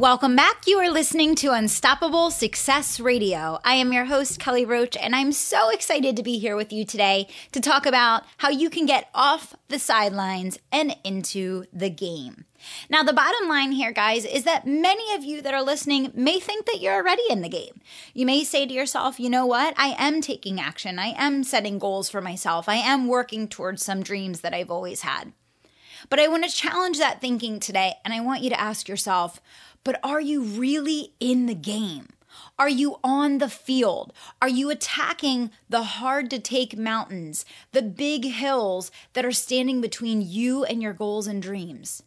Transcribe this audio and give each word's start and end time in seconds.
Welcome 0.00 0.34
back. 0.34 0.66
You 0.66 0.78
are 0.78 0.90
listening 0.90 1.34
to 1.34 1.52
Unstoppable 1.52 2.30
Success 2.30 3.00
Radio. 3.00 3.58
I 3.62 3.74
am 3.74 3.92
your 3.92 4.06
host, 4.06 4.40
Kelly 4.40 4.64
Roach, 4.64 4.96
and 4.96 5.14
I'm 5.14 5.30
so 5.30 5.68
excited 5.68 6.16
to 6.16 6.22
be 6.22 6.38
here 6.38 6.56
with 6.56 6.72
you 6.72 6.86
today 6.86 7.28
to 7.52 7.60
talk 7.60 7.84
about 7.84 8.24
how 8.38 8.48
you 8.48 8.70
can 8.70 8.86
get 8.86 9.10
off 9.14 9.54
the 9.68 9.78
sidelines 9.78 10.58
and 10.72 10.96
into 11.04 11.66
the 11.70 11.90
game. 11.90 12.46
Now, 12.88 13.02
the 13.02 13.12
bottom 13.12 13.46
line 13.46 13.72
here, 13.72 13.92
guys, 13.92 14.24
is 14.24 14.44
that 14.44 14.66
many 14.66 15.14
of 15.14 15.22
you 15.22 15.42
that 15.42 15.52
are 15.52 15.62
listening 15.62 16.12
may 16.14 16.40
think 16.40 16.64
that 16.64 16.80
you're 16.80 16.94
already 16.94 17.24
in 17.28 17.42
the 17.42 17.50
game. 17.50 17.82
You 18.14 18.24
may 18.24 18.42
say 18.42 18.64
to 18.64 18.72
yourself, 18.72 19.20
you 19.20 19.28
know 19.28 19.44
what? 19.44 19.74
I 19.76 19.94
am 19.98 20.22
taking 20.22 20.58
action. 20.58 20.98
I 20.98 21.08
am 21.08 21.44
setting 21.44 21.78
goals 21.78 22.08
for 22.08 22.22
myself. 22.22 22.70
I 22.70 22.76
am 22.76 23.06
working 23.06 23.48
towards 23.48 23.84
some 23.84 24.02
dreams 24.02 24.40
that 24.40 24.54
I've 24.54 24.70
always 24.70 25.02
had. 25.02 25.34
But 26.08 26.18
I 26.18 26.28
want 26.28 26.44
to 26.44 26.50
challenge 26.50 26.98
that 26.98 27.20
thinking 27.20 27.60
today, 27.60 27.92
and 28.04 28.14
I 28.14 28.20
want 28.20 28.42
you 28.42 28.48
to 28.48 28.58
ask 28.58 28.88
yourself, 28.88 29.40
but 29.84 29.98
are 30.02 30.20
you 30.20 30.42
really 30.42 31.14
in 31.20 31.46
the 31.46 31.54
game? 31.54 32.08
Are 32.58 32.68
you 32.68 32.98
on 33.02 33.38
the 33.38 33.48
field? 33.48 34.12
Are 34.40 34.48
you 34.48 34.70
attacking 34.70 35.50
the 35.68 35.82
hard 35.82 36.30
to 36.30 36.38
take 36.38 36.76
mountains, 36.76 37.44
the 37.72 37.82
big 37.82 38.24
hills 38.24 38.90
that 39.14 39.24
are 39.24 39.32
standing 39.32 39.80
between 39.80 40.20
you 40.22 40.64
and 40.64 40.82
your 40.82 40.92
goals 40.92 41.26
and 41.26 41.42
dreams? 41.42 42.02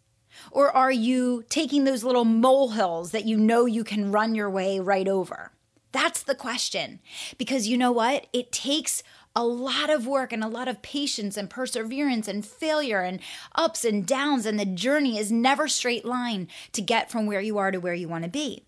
Or 0.51 0.71
are 0.71 0.91
you 0.91 1.43
taking 1.49 1.83
those 1.83 2.03
little 2.03 2.25
molehills 2.25 3.11
that 3.11 3.25
you 3.25 3.37
know 3.37 3.65
you 3.65 3.83
can 3.83 4.11
run 4.11 4.35
your 4.35 4.49
way 4.49 4.79
right 4.79 5.07
over? 5.07 5.51
That's 5.91 6.23
the 6.23 6.35
question. 6.35 6.99
Because 7.37 7.67
you 7.67 7.77
know 7.77 7.91
what? 7.91 8.27
It 8.33 8.51
takes 8.51 9.03
a 9.35 9.43
lot 9.45 9.89
of 9.89 10.05
work 10.05 10.31
and 10.31 10.43
a 10.43 10.47
lot 10.47 10.67
of 10.67 10.81
patience 10.81 11.37
and 11.37 11.49
perseverance 11.49 12.27
and 12.27 12.45
failure 12.45 13.01
and 13.01 13.19
ups 13.55 13.83
and 13.83 14.05
downs. 14.05 14.45
And 14.45 14.59
the 14.59 14.65
journey 14.65 15.17
is 15.17 15.31
never 15.31 15.67
straight 15.67 16.05
line 16.05 16.47
to 16.71 16.81
get 16.81 17.09
from 17.09 17.25
where 17.25 17.41
you 17.41 17.57
are 17.57 17.71
to 17.71 17.79
where 17.79 17.93
you 17.93 18.07
want 18.07 18.23
to 18.23 18.29
be. 18.29 18.63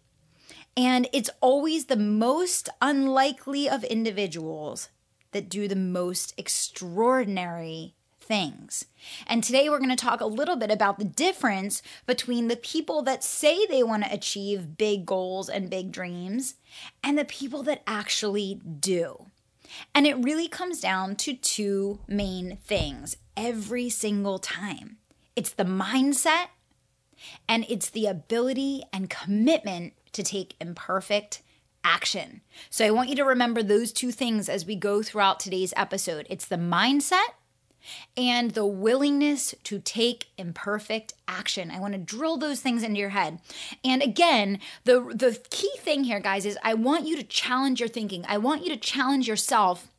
And 0.77 1.07
it's 1.13 1.29
always 1.39 1.85
the 1.85 1.95
most 1.95 2.67
unlikely 2.81 3.69
of 3.69 3.83
individuals 3.85 4.89
that 5.31 5.49
do 5.49 5.67
the 5.67 5.75
most 5.75 6.33
extraordinary 6.37 7.93
things. 8.19 8.85
And 9.27 9.43
today 9.43 9.69
we're 9.69 9.77
going 9.77 9.89
to 9.89 9.95
talk 9.95 10.19
a 10.19 10.25
little 10.25 10.55
bit 10.55 10.71
about 10.71 10.97
the 10.97 11.05
difference 11.05 11.81
between 12.05 12.47
the 12.47 12.55
people 12.55 13.03
that 13.03 13.23
say 13.23 13.65
they 13.65 13.83
want 13.83 14.03
to 14.03 14.13
achieve 14.13 14.77
big 14.77 15.05
goals 15.05 15.47
and 15.47 15.69
big 15.69 15.91
dreams 15.91 16.55
and 17.03 17.17
the 17.17 17.25
people 17.25 17.63
that 17.63 17.83
actually 17.85 18.59
do. 18.79 19.27
And 19.93 20.05
it 20.07 20.23
really 20.23 20.47
comes 20.47 20.79
down 20.79 21.15
to 21.17 21.33
two 21.33 21.99
main 22.07 22.57
things 22.57 23.17
every 23.35 23.89
single 23.89 24.39
time 24.39 24.97
it's 25.35 25.51
the 25.51 25.65
mindset 25.65 26.47
and 27.47 27.65
it's 27.67 27.89
the 27.89 28.05
ability 28.05 28.83
and 28.93 29.09
commitment 29.09 29.93
to 30.13 30.23
take 30.23 30.55
imperfect 30.59 31.41
action. 31.83 32.41
So 32.69 32.85
I 32.85 32.91
want 32.91 33.09
you 33.09 33.15
to 33.17 33.25
remember 33.25 33.61
those 33.61 33.91
two 33.91 34.11
things 34.11 34.49
as 34.49 34.65
we 34.65 34.75
go 34.75 35.03
throughout 35.03 35.39
today's 35.39 35.73
episode 35.75 36.25
it's 36.29 36.45
the 36.45 36.55
mindset 36.55 37.33
and 38.17 38.51
the 38.51 38.65
willingness 38.65 39.55
to 39.63 39.79
take 39.79 40.27
imperfect 40.37 41.13
action. 41.27 41.71
I 41.71 41.79
want 41.79 41.93
to 41.93 41.99
drill 41.99 42.37
those 42.37 42.61
things 42.61 42.83
into 42.83 42.99
your 42.99 43.09
head. 43.09 43.39
And 43.83 44.01
again, 44.01 44.59
the 44.83 44.99
the 45.13 45.39
key 45.49 45.71
thing 45.77 46.03
here 46.03 46.19
guys 46.19 46.45
is 46.45 46.57
I 46.63 46.73
want 46.73 47.07
you 47.07 47.15
to 47.17 47.23
challenge 47.23 47.79
your 47.79 47.89
thinking. 47.89 48.25
I 48.27 48.37
want 48.37 48.63
you 48.63 48.69
to 48.69 48.77
challenge 48.77 49.27
yourself 49.27 49.89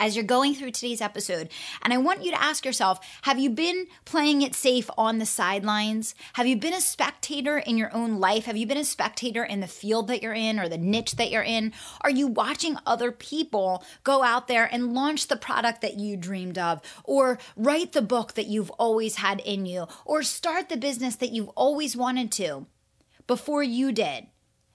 as 0.00 0.14
you're 0.14 0.24
going 0.24 0.54
through 0.54 0.70
today's 0.70 1.00
episode. 1.00 1.48
And 1.82 1.92
I 1.92 1.98
want 1.98 2.24
you 2.24 2.30
to 2.30 2.42
ask 2.42 2.64
yourself 2.64 3.00
have 3.22 3.38
you 3.38 3.50
been 3.50 3.86
playing 4.04 4.42
it 4.42 4.54
safe 4.54 4.88
on 4.96 5.18
the 5.18 5.26
sidelines? 5.26 6.14
Have 6.34 6.46
you 6.46 6.56
been 6.56 6.74
a 6.74 6.80
spectator 6.80 7.58
in 7.58 7.76
your 7.76 7.94
own 7.94 8.20
life? 8.20 8.44
Have 8.44 8.56
you 8.56 8.66
been 8.66 8.78
a 8.78 8.84
spectator 8.84 9.44
in 9.44 9.60
the 9.60 9.66
field 9.66 10.08
that 10.08 10.22
you're 10.22 10.34
in 10.34 10.58
or 10.58 10.68
the 10.68 10.78
niche 10.78 11.12
that 11.12 11.30
you're 11.30 11.42
in? 11.42 11.72
Are 12.00 12.10
you 12.10 12.26
watching 12.26 12.76
other 12.86 13.10
people 13.12 13.84
go 14.04 14.22
out 14.22 14.48
there 14.48 14.68
and 14.72 14.94
launch 14.94 15.28
the 15.28 15.36
product 15.36 15.80
that 15.80 15.98
you 15.98 16.16
dreamed 16.16 16.58
of, 16.58 16.80
or 17.04 17.38
write 17.56 17.92
the 17.92 18.02
book 18.02 18.34
that 18.34 18.46
you've 18.46 18.70
always 18.72 19.16
had 19.16 19.40
in 19.40 19.66
you, 19.66 19.86
or 20.04 20.22
start 20.22 20.68
the 20.68 20.76
business 20.76 21.16
that 21.16 21.32
you've 21.32 21.48
always 21.50 21.96
wanted 21.96 22.30
to 22.32 22.66
before 23.26 23.62
you 23.62 23.92
did? 23.92 24.26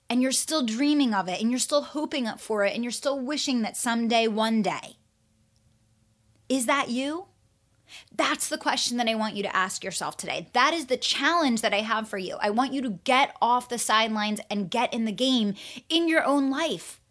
and 0.10 0.22
you're 0.22 0.32
still 0.32 0.64
dreaming 0.64 1.12
of 1.12 1.28
it 1.28 1.42
and 1.42 1.50
you're 1.50 1.58
still 1.58 1.82
hoping 1.82 2.28
up 2.28 2.40
for 2.40 2.64
it 2.64 2.76
and 2.76 2.84
you're 2.84 2.92
still 2.92 3.20
wishing 3.20 3.64
that 3.64 3.76
someday, 3.76 4.28
one 4.28 4.62
day. 4.62 4.98
Is 6.54 6.68
that 6.68 6.92
you? 6.92 7.26
That's 8.16 8.48
the 8.48 8.60
question 8.60 8.98
that 8.98 9.10
I 9.10 9.16
want 9.16 9.36
you 9.36 9.42
to 9.42 9.56
ask 9.56 9.84
yourself 9.84 10.18
today. 10.18 10.50
That 10.54 10.72
is 10.72 10.86
the 10.86 10.98
challenge 10.98 11.62
that 11.62 11.74
I 11.74 11.80
have 11.80 12.08
for 12.08 12.20
you. 12.20 12.38
I 12.40 12.52
want 12.52 12.74
you 12.74 12.82
to 12.84 13.00
get 13.04 13.36
off 13.42 13.70
the 13.70 13.80
sidelines 13.80 14.40
and 14.52 14.70
get 14.70 14.94
in 14.94 15.06
the 15.06 15.12
game 15.12 15.56
in 15.90 16.08
your 16.08 16.24
own 16.24 16.52
life, 16.52 17.02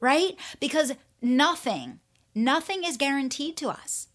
right? 0.00 0.36
Because 0.58 0.94
nothing, 1.22 2.00
nothing 2.34 2.82
is 2.82 2.96
guaranteed 2.96 3.56
to 3.58 3.68
us. 3.68 4.08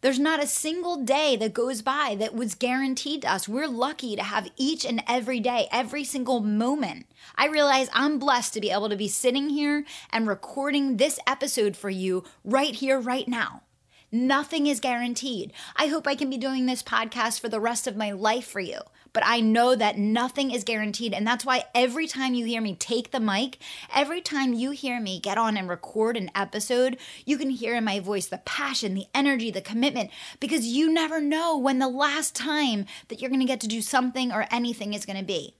There's 0.00 0.20
not 0.20 0.40
a 0.40 0.46
single 0.46 1.02
day 1.02 1.34
that 1.34 1.52
goes 1.52 1.82
by 1.82 2.14
that 2.20 2.32
was 2.32 2.54
guaranteed 2.54 3.22
to 3.22 3.32
us. 3.32 3.48
We're 3.48 3.66
lucky 3.66 4.14
to 4.14 4.22
have 4.22 4.48
each 4.56 4.84
and 4.84 5.02
every 5.08 5.40
day, 5.40 5.66
every 5.72 6.04
single 6.04 6.38
moment. 6.38 7.06
I 7.34 7.48
realize 7.48 7.88
I'm 7.92 8.20
blessed 8.20 8.54
to 8.54 8.60
be 8.60 8.70
able 8.70 8.90
to 8.90 8.96
be 8.96 9.08
sitting 9.08 9.48
here 9.48 9.84
and 10.12 10.28
recording 10.28 10.98
this 10.98 11.18
episode 11.26 11.76
for 11.76 11.90
you 11.90 12.22
right 12.44 12.76
here, 12.76 13.00
right 13.00 13.26
now. 13.26 13.62
Nothing 14.12 14.66
is 14.66 14.80
guaranteed. 14.80 15.52
I 15.76 15.86
hope 15.86 16.08
I 16.08 16.16
can 16.16 16.28
be 16.30 16.36
doing 16.36 16.66
this 16.66 16.82
podcast 16.82 17.38
for 17.38 17.48
the 17.48 17.60
rest 17.60 17.86
of 17.86 17.96
my 17.96 18.10
life 18.10 18.44
for 18.44 18.58
you, 18.58 18.80
but 19.12 19.22
I 19.24 19.40
know 19.40 19.76
that 19.76 19.98
nothing 19.98 20.50
is 20.50 20.64
guaranteed. 20.64 21.14
And 21.14 21.24
that's 21.24 21.44
why 21.44 21.66
every 21.76 22.08
time 22.08 22.34
you 22.34 22.44
hear 22.44 22.60
me 22.60 22.74
take 22.74 23.12
the 23.12 23.20
mic, 23.20 23.58
every 23.94 24.20
time 24.20 24.52
you 24.52 24.72
hear 24.72 25.00
me 25.00 25.20
get 25.20 25.38
on 25.38 25.56
and 25.56 25.68
record 25.68 26.16
an 26.16 26.28
episode, 26.34 26.96
you 27.24 27.38
can 27.38 27.50
hear 27.50 27.76
in 27.76 27.84
my 27.84 28.00
voice 28.00 28.26
the 28.26 28.38
passion, 28.38 28.94
the 28.94 29.06
energy, 29.14 29.52
the 29.52 29.60
commitment, 29.60 30.10
because 30.40 30.66
you 30.66 30.92
never 30.92 31.20
know 31.20 31.56
when 31.56 31.78
the 31.78 31.86
last 31.86 32.34
time 32.34 32.86
that 33.08 33.20
you're 33.20 33.30
going 33.30 33.38
to 33.38 33.46
get 33.46 33.60
to 33.60 33.68
do 33.68 33.80
something 33.80 34.32
or 34.32 34.48
anything 34.50 34.92
is 34.92 35.06
going 35.06 35.18
to 35.20 35.24
be. 35.24 35.54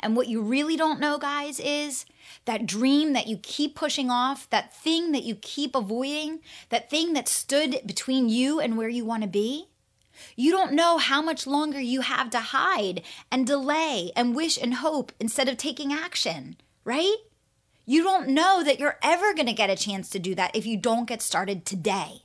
And 0.00 0.16
what 0.16 0.28
you 0.28 0.42
really 0.42 0.76
don't 0.76 1.00
know, 1.00 1.18
guys, 1.18 1.60
is 1.60 2.06
that 2.44 2.66
dream 2.66 3.12
that 3.12 3.26
you 3.26 3.38
keep 3.38 3.74
pushing 3.74 4.10
off, 4.10 4.48
that 4.50 4.74
thing 4.74 5.12
that 5.12 5.24
you 5.24 5.34
keep 5.36 5.74
avoiding, 5.74 6.40
that 6.68 6.90
thing 6.90 7.12
that 7.14 7.28
stood 7.28 7.80
between 7.86 8.28
you 8.28 8.60
and 8.60 8.76
where 8.76 8.88
you 8.88 9.04
want 9.04 9.22
to 9.22 9.28
be. 9.28 9.68
You 10.36 10.50
don't 10.50 10.72
know 10.72 10.98
how 10.98 11.22
much 11.22 11.46
longer 11.46 11.80
you 11.80 12.02
have 12.02 12.30
to 12.30 12.40
hide 12.40 13.02
and 13.30 13.46
delay 13.46 14.12
and 14.14 14.36
wish 14.36 14.58
and 14.60 14.74
hope 14.74 15.12
instead 15.18 15.48
of 15.48 15.56
taking 15.56 15.92
action, 15.92 16.56
right? 16.84 17.16
You 17.86 18.02
don't 18.02 18.28
know 18.28 18.62
that 18.62 18.78
you're 18.78 18.98
ever 19.02 19.34
going 19.34 19.46
to 19.46 19.52
get 19.52 19.70
a 19.70 19.76
chance 19.76 20.10
to 20.10 20.18
do 20.18 20.34
that 20.34 20.54
if 20.54 20.66
you 20.66 20.76
don't 20.76 21.08
get 21.08 21.22
started 21.22 21.64
today. 21.64 22.22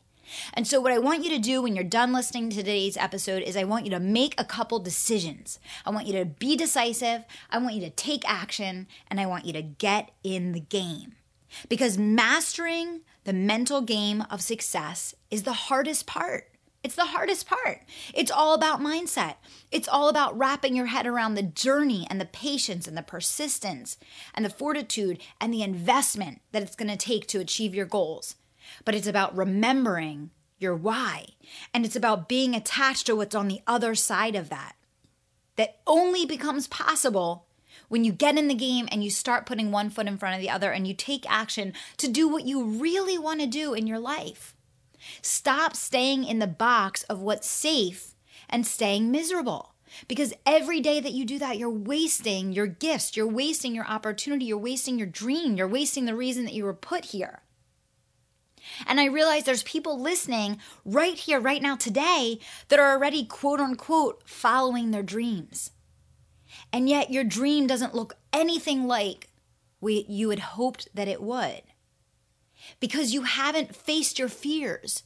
And 0.53 0.67
so, 0.67 0.79
what 0.79 0.91
I 0.91 0.99
want 0.99 1.23
you 1.23 1.29
to 1.31 1.39
do 1.39 1.61
when 1.61 1.75
you're 1.75 1.83
done 1.83 2.13
listening 2.13 2.49
to 2.49 2.57
today's 2.57 2.97
episode 2.97 3.43
is 3.43 3.55
I 3.55 3.63
want 3.63 3.85
you 3.85 3.91
to 3.91 3.99
make 3.99 4.39
a 4.39 4.45
couple 4.45 4.79
decisions. 4.79 5.59
I 5.85 5.89
want 5.89 6.07
you 6.07 6.13
to 6.13 6.25
be 6.25 6.55
decisive, 6.55 7.23
I 7.49 7.57
want 7.57 7.75
you 7.75 7.81
to 7.81 7.89
take 7.89 8.27
action, 8.29 8.87
and 9.09 9.19
I 9.19 9.25
want 9.25 9.45
you 9.45 9.53
to 9.53 9.61
get 9.61 10.11
in 10.23 10.51
the 10.51 10.59
game. 10.59 11.13
Because 11.69 11.97
mastering 11.97 13.01
the 13.23 13.33
mental 13.33 13.81
game 13.81 14.23
of 14.29 14.41
success 14.41 15.15
is 15.31 15.43
the 15.43 15.53
hardest 15.53 16.05
part. 16.05 16.51
It's 16.83 16.95
the 16.95 17.05
hardest 17.05 17.47
part. 17.47 17.81
It's 18.13 18.29
all 18.29 18.53
about 18.53 18.79
mindset. 18.79 19.37
It's 19.71 19.87
all 19.87 20.07
about 20.07 20.37
wrapping 20.37 20.75
your 20.75 20.85
head 20.85 21.07
around 21.07 21.33
the 21.33 21.41
journey 21.41 22.05
and 22.11 22.21
the 22.21 22.25
patience 22.25 22.87
and 22.87 22.95
the 22.95 23.01
persistence 23.01 23.97
and 24.35 24.45
the 24.45 24.51
fortitude 24.51 25.19
and 25.41 25.51
the 25.51 25.63
investment 25.63 26.41
that 26.51 26.61
it's 26.61 26.75
going 26.75 26.91
to 26.91 26.95
take 26.95 27.25
to 27.29 27.39
achieve 27.39 27.73
your 27.73 27.87
goals 27.87 28.35
but 28.83 28.95
it's 28.95 29.07
about 29.07 29.35
remembering 29.35 30.31
your 30.57 30.75
why. 30.75 31.27
And 31.73 31.85
it's 31.85 31.95
about 31.95 32.29
being 32.29 32.55
attached 32.55 33.05
to 33.07 33.15
what's 33.15 33.35
on 33.35 33.47
the 33.47 33.61
other 33.67 33.95
side 33.95 34.35
of 34.35 34.49
that. 34.49 34.75
That 35.55 35.79
only 35.87 36.25
becomes 36.25 36.67
possible 36.67 37.47
when 37.87 38.03
you 38.03 38.11
get 38.11 38.37
in 38.37 38.47
the 38.47 38.55
game 38.55 38.87
and 38.91 39.03
you 39.03 39.09
start 39.09 39.45
putting 39.45 39.71
one 39.71 39.89
foot 39.89 40.07
in 40.07 40.17
front 40.17 40.35
of 40.35 40.41
the 40.41 40.49
other 40.49 40.71
and 40.71 40.87
you 40.87 40.93
take 40.93 41.29
action 41.29 41.73
to 41.97 42.07
do 42.07 42.27
what 42.27 42.45
you 42.45 42.63
really 42.63 43.17
want 43.17 43.41
to 43.41 43.47
do 43.47 43.73
in 43.73 43.87
your 43.87 43.99
life. 43.99 44.55
Stop 45.21 45.75
staying 45.75 46.25
in 46.25 46.39
the 46.39 46.47
box 46.47 47.03
of 47.03 47.21
what's 47.21 47.49
safe 47.49 48.15
and 48.49 48.65
staying 48.65 49.11
miserable. 49.11 49.75
Because 50.07 50.33
every 50.45 50.81
day 50.81 50.99
that 50.99 51.13
you 51.13 51.25
do 51.25 51.39
that, 51.39 51.57
you're 51.57 51.69
wasting 51.69 52.51
your 52.51 52.67
gifts, 52.67 53.15
you're 53.15 53.27
wasting 53.27 53.73
your 53.73 53.87
opportunity, 53.87 54.45
you're 54.45 54.57
wasting 54.57 54.97
your 54.97 55.07
dream, 55.07 55.55
you're 55.55 55.67
wasting 55.67 56.05
the 56.05 56.15
reason 56.15 56.43
that 56.45 56.53
you 56.53 56.65
were 56.65 56.73
put 56.73 57.05
here. 57.05 57.43
And 58.85 58.99
I 58.99 59.05
realize 59.05 59.43
there's 59.43 59.63
people 59.63 59.99
listening 59.99 60.59
right 60.83 61.15
here, 61.15 61.39
right 61.39 61.61
now, 61.61 61.75
today, 61.75 62.39
that 62.69 62.79
are 62.79 62.91
already 62.91 63.25
quote 63.25 63.59
unquote 63.59 64.23
following 64.25 64.91
their 64.91 65.03
dreams. 65.03 65.71
And 66.71 66.89
yet 66.89 67.11
your 67.11 67.23
dream 67.23 67.67
doesn't 67.67 67.95
look 67.95 68.17
anything 68.33 68.87
like 68.87 69.29
what 69.79 70.09
you 70.09 70.29
had 70.29 70.39
hoped 70.39 70.87
that 70.93 71.07
it 71.07 71.21
would. 71.21 71.61
Because 72.79 73.13
you 73.13 73.23
haven't 73.23 73.75
faced 73.75 74.17
your 74.17 74.29
fears. 74.29 75.03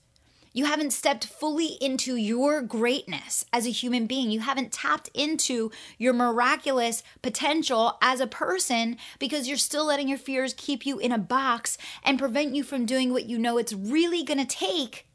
You 0.60 0.66
haven't 0.66 0.92
stepped 0.92 1.26
fully 1.26 1.78
into 1.80 2.18
your 2.18 2.62
greatness 2.62 3.46
as 3.54 3.66
a 3.66 3.72
human 3.72 4.08
being. 4.08 4.30
You 4.30 4.42
haven't 4.42 4.74
tapped 4.74 5.10
into 5.14 5.72
your 5.98 6.12
miraculous 6.12 7.02
potential 7.22 7.98
as 8.02 8.20
a 8.20 8.28
person 8.28 8.98
because 9.20 9.48
you're 9.48 9.56
still 9.56 9.86
letting 9.86 10.10
your 10.10 10.18
fears 10.18 10.54
keep 10.54 10.86
you 10.86 11.00
in 11.00 11.14
a 11.14 11.18
box 11.18 11.78
and 12.04 12.20
prevent 12.20 12.56
you 12.56 12.64
from 12.64 12.86
doing 12.86 13.14
what 13.14 13.26
you 13.26 13.40
know 13.40 13.58
it's 13.58 13.72
really 13.72 14.22
going 14.22 14.38
to 14.38 14.46
take 14.46 15.08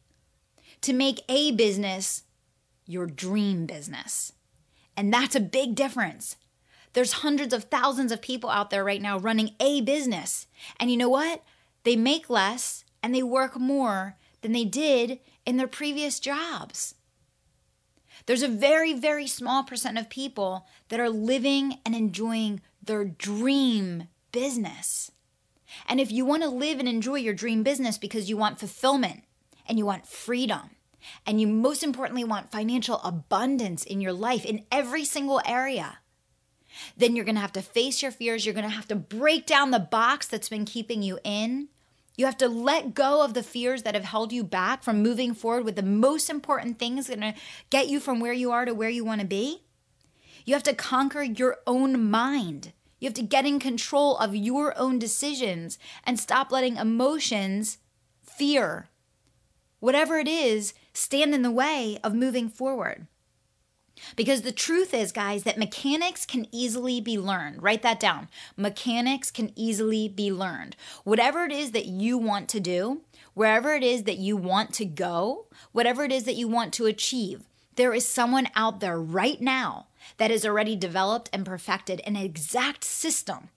to 0.80 0.94
make 0.94 1.20
a 1.28 1.52
business 1.52 2.22
your 2.86 3.04
dream 3.04 3.66
business. 3.66 4.32
And 4.96 5.12
that's 5.12 5.36
a 5.36 5.40
big 5.40 5.74
difference. 5.74 6.36
There's 6.94 7.20
hundreds 7.20 7.52
of 7.52 7.64
thousands 7.64 8.12
of 8.12 8.22
people 8.22 8.48
out 8.48 8.70
there 8.70 8.82
right 8.82 9.02
now 9.02 9.18
running 9.18 9.50
a 9.60 9.82
business. 9.82 10.46
And 10.80 10.90
you 10.90 10.96
know 10.96 11.10
what? 11.10 11.42
They 11.82 11.96
make 11.96 12.30
less 12.30 12.86
and 13.02 13.14
they 13.14 13.22
work 13.22 13.60
more 13.60 14.16
than 14.40 14.52
they 14.52 14.64
did 14.64 15.18
in 15.46 15.56
their 15.56 15.68
previous 15.68 16.20
jobs. 16.20 16.94
There's 18.26 18.42
a 18.42 18.48
very, 18.48 18.92
very 18.94 19.26
small 19.26 19.64
percent 19.64 19.98
of 19.98 20.08
people 20.08 20.66
that 20.88 21.00
are 21.00 21.10
living 21.10 21.78
and 21.84 21.94
enjoying 21.94 22.60
their 22.82 23.04
dream 23.04 24.08
business. 24.32 25.10
And 25.88 26.00
if 26.00 26.12
you 26.12 26.24
want 26.24 26.42
to 26.42 26.48
live 26.48 26.78
and 26.78 26.88
enjoy 26.88 27.16
your 27.16 27.34
dream 27.34 27.62
business 27.62 27.98
because 27.98 28.28
you 28.28 28.36
want 28.36 28.60
fulfillment 28.60 29.24
and 29.66 29.78
you 29.78 29.86
want 29.86 30.06
freedom, 30.06 30.70
and 31.26 31.40
you 31.40 31.46
most 31.46 31.82
importantly 31.82 32.24
want 32.24 32.50
financial 32.50 33.00
abundance 33.02 33.84
in 33.84 34.00
your 34.00 34.12
life 34.12 34.44
in 34.44 34.64
every 34.70 35.04
single 35.04 35.40
area, 35.44 35.98
then 36.96 37.14
you're 37.14 37.24
going 37.24 37.34
to 37.34 37.40
have 37.40 37.52
to 37.52 37.62
face 37.62 38.02
your 38.02 38.10
fears. 38.10 38.44
You're 38.44 38.54
going 38.54 38.68
to 38.68 38.74
have 38.74 38.88
to 38.88 38.96
break 38.96 39.46
down 39.46 39.70
the 39.70 39.78
box 39.78 40.26
that's 40.26 40.48
been 40.48 40.64
keeping 40.64 41.02
you 41.02 41.18
in 41.24 41.68
you 42.16 42.26
have 42.26 42.36
to 42.38 42.48
let 42.48 42.94
go 42.94 43.22
of 43.22 43.34
the 43.34 43.42
fears 43.42 43.82
that 43.82 43.94
have 43.94 44.04
held 44.04 44.32
you 44.32 44.44
back 44.44 44.82
from 44.82 45.02
moving 45.02 45.34
forward 45.34 45.64
with 45.64 45.76
the 45.76 45.82
most 45.82 46.30
important 46.30 46.78
things 46.78 47.06
that 47.06 47.18
are 47.18 47.20
going 47.20 47.34
to 47.34 47.40
get 47.70 47.88
you 47.88 47.98
from 47.98 48.20
where 48.20 48.32
you 48.32 48.52
are 48.52 48.64
to 48.64 48.74
where 48.74 48.88
you 48.88 49.04
want 49.04 49.20
to 49.20 49.26
be. 49.26 49.62
You 50.44 50.54
have 50.54 50.62
to 50.64 50.74
conquer 50.74 51.22
your 51.22 51.58
own 51.66 52.10
mind. 52.10 52.72
You 53.00 53.06
have 53.06 53.14
to 53.14 53.22
get 53.22 53.46
in 53.46 53.58
control 53.58 54.16
of 54.18 54.36
your 54.36 54.78
own 54.78 54.98
decisions 54.98 55.78
and 56.04 56.20
stop 56.20 56.52
letting 56.52 56.76
emotions, 56.76 57.78
fear, 58.22 58.88
whatever 59.80 60.18
it 60.18 60.28
is, 60.28 60.72
stand 60.92 61.34
in 61.34 61.42
the 61.42 61.50
way 61.50 61.98
of 62.04 62.14
moving 62.14 62.48
forward. 62.48 63.06
Because 64.16 64.42
the 64.42 64.52
truth 64.52 64.92
is, 64.92 65.12
guys, 65.12 65.44
that 65.44 65.58
mechanics 65.58 66.26
can 66.26 66.46
easily 66.50 67.00
be 67.00 67.18
learned. 67.18 67.62
Write 67.62 67.82
that 67.82 68.00
down. 68.00 68.28
Mechanics 68.56 69.30
can 69.30 69.52
easily 69.56 70.08
be 70.08 70.32
learned. 70.32 70.76
Whatever 71.04 71.44
it 71.44 71.52
is 71.52 71.70
that 71.72 71.86
you 71.86 72.18
want 72.18 72.48
to 72.50 72.60
do, 72.60 73.02
wherever 73.34 73.74
it 73.74 73.82
is 73.82 74.04
that 74.04 74.18
you 74.18 74.36
want 74.36 74.72
to 74.74 74.84
go, 74.84 75.46
whatever 75.72 76.04
it 76.04 76.12
is 76.12 76.24
that 76.24 76.36
you 76.36 76.48
want 76.48 76.72
to 76.74 76.86
achieve, 76.86 77.44
there 77.76 77.94
is 77.94 78.06
someone 78.06 78.48
out 78.54 78.80
there 78.80 79.00
right 79.00 79.40
now 79.40 79.86
that 80.18 80.30
has 80.30 80.44
already 80.44 80.76
developed 80.76 81.30
and 81.32 81.44
perfected 81.44 82.00
an 82.06 82.16
exact 82.16 82.84
system. 82.84 83.50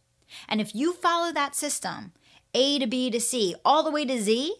And 0.47 0.59
if 0.59 0.73
you 0.75 0.93
follow 0.93 1.31
that 1.31 1.55
system, 1.55 2.13
A 2.53 2.79
to 2.79 2.87
B 2.87 3.09
to 3.11 3.19
C, 3.19 3.55
all 3.63 3.83
the 3.83 3.91
way 3.91 4.05
to 4.05 4.19
Z, 4.19 4.55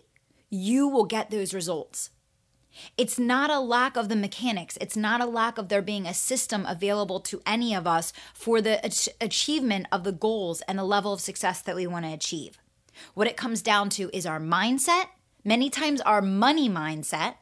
you 0.50 0.88
will 0.88 1.06
get 1.06 1.30
those 1.30 1.54
results. 1.54 2.12
It's 2.98 3.20
not 3.20 3.50
a 3.50 3.60
lack 3.60 3.98
of 3.98 4.10
the 4.10 4.16
mechanics. 4.16 4.78
It's 4.80 4.96
not 4.96 5.22
a 5.22 5.26
lack 5.26 5.58
of 5.58 5.70
there 5.70 5.82
being 5.82 6.06
a 6.06 6.14
system 6.14 6.66
available 6.66 7.20
to 7.22 7.42
any 7.46 7.74
of 7.74 7.88
us 7.88 8.14
for 8.34 8.62
the 8.62 8.80
ach- 8.86 9.10
achievement 9.20 9.88
of 9.92 10.04
the 10.04 10.12
goals 10.12 10.62
and 10.62 10.78
the 10.80 10.84
level 10.84 11.14
of 11.14 11.22
success 11.22 11.62
that 11.62 11.76
we 11.76 11.88
want 11.88 12.06
to 12.06 12.14
achieve. 12.14 12.58
What 13.14 13.28
it 13.28 13.38
comes 13.38 13.62
down 13.62 13.90
to 13.92 14.10
is 14.16 14.26
our 14.26 14.40
mindset, 14.40 15.06
many 15.44 15.70
times 15.70 16.02
our 16.02 16.22
money 16.22 16.70
mindset, 16.70 17.36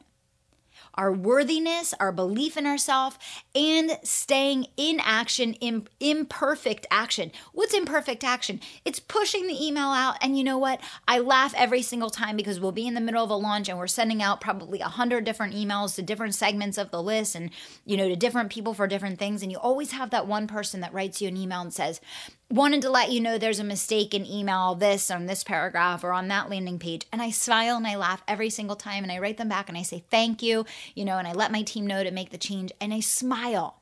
our 0.96 1.12
worthiness, 1.12 1.94
our 2.00 2.12
belief 2.12 2.56
in 2.56 2.66
ourselves, 2.66 3.18
and 3.54 3.98
staying 4.02 4.66
in 4.76 5.00
action, 5.00 5.54
in 5.54 5.86
imperfect 6.00 6.86
action. 6.90 7.32
What's 7.52 7.74
imperfect 7.74 8.24
action? 8.24 8.60
It's 8.84 9.00
pushing 9.00 9.46
the 9.46 9.64
email 9.64 9.88
out. 9.88 10.16
And 10.20 10.38
you 10.38 10.44
know 10.44 10.58
what? 10.58 10.80
I 11.06 11.18
laugh 11.18 11.54
every 11.56 11.82
single 11.82 12.10
time 12.10 12.36
because 12.36 12.60
we'll 12.60 12.72
be 12.72 12.86
in 12.86 12.94
the 12.94 13.00
middle 13.00 13.24
of 13.24 13.30
a 13.30 13.34
launch 13.34 13.68
and 13.68 13.78
we're 13.78 13.86
sending 13.86 14.22
out 14.22 14.40
probably 14.40 14.80
a 14.80 14.88
hundred 14.88 15.24
different 15.24 15.54
emails 15.54 15.94
to 15.96 16.02
different 16.02 16.34
segments 16.34 16.78
of 16.78 16.90
the 16.90 17.02
list 17.02 17.34
and, 17.34 17.50
you 17.84 17.96
know, 17.96 18.08
to 18.08 18.16
different 18.16 18.50
people 18.50 18.74
for 18.74 18.86
different 18.86 19.18
things. 19.18 19.42
And 19.42 19.52
you 19.52 19.58
always 19.58 19.92
have 19.92 20.10
that 20.10 20.26
one 20.26 20.46
person 20.46 20.80
that 20.80 20.92
writes 20.92 21.20
you 21.20 21.28
an 21.28 21.36
email 21.36 21.60
and 21.60 21.72
says, 21.72 22.00
wanted 22.48 22.80
to 22.82 22.90
let 22.90 23.10
you 23.10 23.20
know 23.20 23.38
there's 23.38 23.58
a 23.58 23.64
mistake 23.64 24.14
in 24.14 24.24
email 24.24 24.74
this 24.76 25.10
on 25.10 25.26
this 25.26 25.42
paragraph 25.42 26.04
or 26.04 26.12
on 26.12 26.28
that 26.28 26.48
landing 26.48 26.78
page 26.78 27.04
and 27.12 27.20
i 27.20 27.28
smile 27.28 27.76
and 27.76 27.86
i 27.86 27.96
laugh 27.96 28.22
every 28.28 28.48
single 28.48 28.76
time 28.76 29.02
and 29.02 29.10
i 29.10 29.18
write 29.18 29.36
them 29.36 29.48
back 29.48 29.68
and 29.68 29.76
i 29.76 29.82
say 29.82 30.04
thank 30.10 30.42
you 30.42 30.64
you 30.94 31.04
know 31.04 31.18
and 31.18 31.26
i 31.26 31.32
let 31.32 31.50
my 31.50 31.62
team 31.62 31.84
know 31.86 32.04
to 32.04 32.10
make 32.10 32.30
the 32.30 32.38
change 32.38 32.70
and 32.80 32.94
i 32.94 33.00
smile 33.00 33.80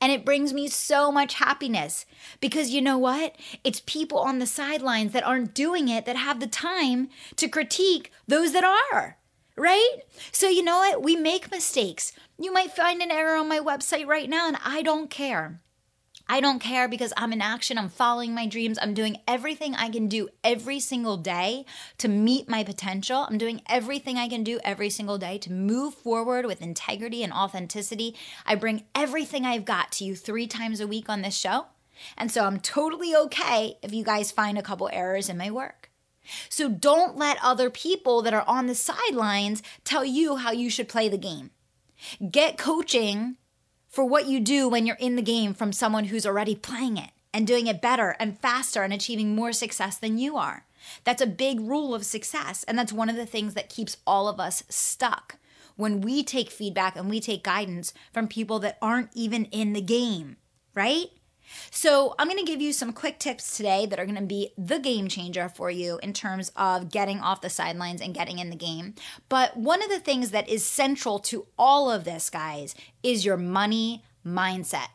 and 0.00 0.10
it 0.10 0.24
brings 0.24 0.52
me 0.52 0.68
so 0.68 1.12
much 1.12 1.34
happiness 1.34 2.06
because 2.40 2.70
you 2.70 2.80
know 2.80 2.96
what? 2.96 3.36
It's 3.64 3.82
people 3.84 4.18
on 4.18 4.38
the 4.38 4.46
sidelines 4.46 5.12
that 5.12 5.26
aren't 5.26 5.54
doing 5.54 5.88
it 5.88 6.06
that 6.06 6.16
have 6.16 6.40
the 6.40 6.46
time 6.46 7.10
to 7.36 7.48
critique 7.48 8.10
those 8.26 8.52
that 8.52 8.64
are, 8.64 9.18
right? 9.56 9.96
So, 10.32 10.48
you 10.48 10.62
know 10.62 10.78
what? 10.78 11.02
We 11.02 11.16
make 11.16 11.50
mistakes. 11.50 12.12
You 12.38 12.52
might 12.52 12.72
find 12.72 13.02
an 13.02 13.10
error 13.10 13.36
on 13.36 13.48
my 13.48 13.58
website 13.58 14.06
right 14.06 14.28
now, 14.28 14.48
and 14.48 14.56
I 14.64 14.82
don't 14.82 15.10
care. 15.10 15.60
I 16.30 16.40
don't 16.40 16.60
care 16.60 16.86
because 16.86 17.12
I'm 17.16 17.32
in 17.32 17.42
action. 17.42 17.76
I'm 17.76 17.88
following 17.88 18.32
my 18.32 18.46
dreams. 18.46 18.78
I'm 18.80 18.94
doing 18.94 19.16
everything 19.26 19.74
I 19.74 19.88
can 19.88 20.06
do 20.06 20.28
every 20.44 20.78
single 20.78 21.16
day 21.16 21.64
to 21.98 22.06
meet 22.06 22.48
my 22.48 22.62
potential. 22.62 23.26
I'm 23.28 23.36
doing 23.36 23.62
everything 23.68 24.16
I 24.16 24.28
can 24.28 24.44
do 24.44 24.60
every 24.62 24.90
single 24.90 25.18
day 25.18 25.38
to 25.38 25.52
move 25.52 25.92
forward 25.92 26.46
with 26.46 26.62
integrity 26.62 27.24
and 27.24 27.32
authenticity. 27.32 28.14
I 28.46 28.54
bring 28.54 28.84
everything 28.94 29.44
I've 29.44 29.64
got 29.64 29.90
to 29.92 30.04
you 30.04 30.14
three 30.14 30.46
times 30.46 30.78
a 30.78 30.86
week 30.86 31.08
on 31.08 31.22
this 31.22 31.36
show. 31.36 31.66
And 32.16 32.30
so 32.30 32.44
I'm 32.44 32.60
totally 32.60 33.12
okay 33.16 33.78
if 33.82 33.92
you 33.92 34.04
guys 34.04 34.30
find 34.30 34.56
a 34.56 34.62
couple 34.62 34.88
errors 34.92 35.28
in 35.28 35.36
my 35.36 35.50
work. 35.50 35.90
So 36.48 36.68
don't 36.68 37.16
let 37.16 37.38
other 37.42 37.70
people 37.70 38.22
that 38.22 38.34
are 38.34 38.44
on 38.46 38.68
the 38.68 38.76
sidelines 38.76 39.64
tell 39.82 40.04
you 40.04 40.36
how 40.36 40.52
you 40.52 40.70
should 40.70 40.88
play 40.88 41.08
the 41.08 41.18
game. 41.18 41.50
Get 42.30 42.56
coaching 42.56 43.36
for 43.90 44.04
what 44.04 44.26
you 44.26 44.40
do 44.40 44.68
when 44.68 44.86
you're 44.86 44.96
in 44.96 45.16
the 45.16 45.22
game 45.22 45.52
from 45.52 45.72
someone 45.72 46.04
who's 46.04 46.24
already 46.24 46.54
playing 46.54 46.96
it 46.96 47.10
and 47.34 47.46
doing 47.46 47.66
it 47.66 47.82
better 47.82 48.16
and 48.18 48.38
faster 48.38 48.82
and 48.82 48.92
achieving 48.92 49.34
more 49.34 49.52
success 49.52 49.98
than 49.98 50.16
you 50.16 50.36
are. 50.36 50.64
That's 51.04 51.20
a 51.20 51.26
big 51.26 51.60
rule 51.60 51.94
of 51.94 52.06
success. 52.06 52.64
And 52.64 52.78
that's 52.78 52.92
one 52.92 53.10
of 53.10 53.16
the 53.16 53.26
things 53.26 53.54
that 53.54 53.68
keeps 53.68 53.96
all 54.06 54.28
of 54.28 54.40
us 54.40 54.62
stuck 54.68 55.36
when 55.76 56.00
we 56.00 56.22
take 56.22 56.50
feedback 56.50 56.96
and 56.96 57.10
we 57.10 57.20
take 57.20 57.42
guidance 57.42 57.92
from 58.12 58.28
people 58.28 58.58
that 58.60 58.78
aren't 58.80 59.10
even 59.14 59.46
in 59.46 59.72
the 59.72 59.80
game, 59.80 60.36
right? 60.74 61.08
So, 61.70 62.14
I'm 62.18 62.28
going 62.28 62.38
to 62.38 62.50
give 62.50 62.60
you 62.60 62.72
some 62.72 62.92
quick 62.92 63.18
tips 63.18 63.56
today 63.56 63.86
that 63.86 63.98
are 63.98 64.04
going 64.04 64.16
to 64.16 64.22
be 64.22 64.52
the 64.56 64.78
game 64.78 65.08
changer 65.08 65.48
for 65.48 65.70
you 65.70 65.98
in 66.02 66.12
terms 66.12 66.52
of 66.56 66.90
getting 66.90 67.20
off 67.20 67.40
the 67.40 67.50
sidelines 67.50 68.00
and 68.00 68.14
getting 68.14 68.38
in 68.38 68.50
the 68.50 68.56
game. 68.56 68.94
But 69.28 69.56
one 69.56 69.82
of 69.82 69.90
the 69.90 70.00
things 70.00 70.30
that 70.30 70.48
is 70.48 70.64
central 70.64 71.18
to 71.20 71.46
all 71.58 71.90
of 71.90 72.04
this, 72.04 72.30
guys, 72.30 72.74
is 73.02 73.24
your 73.24 73.36
money 73.36 74.04
mindset 74.24 74.88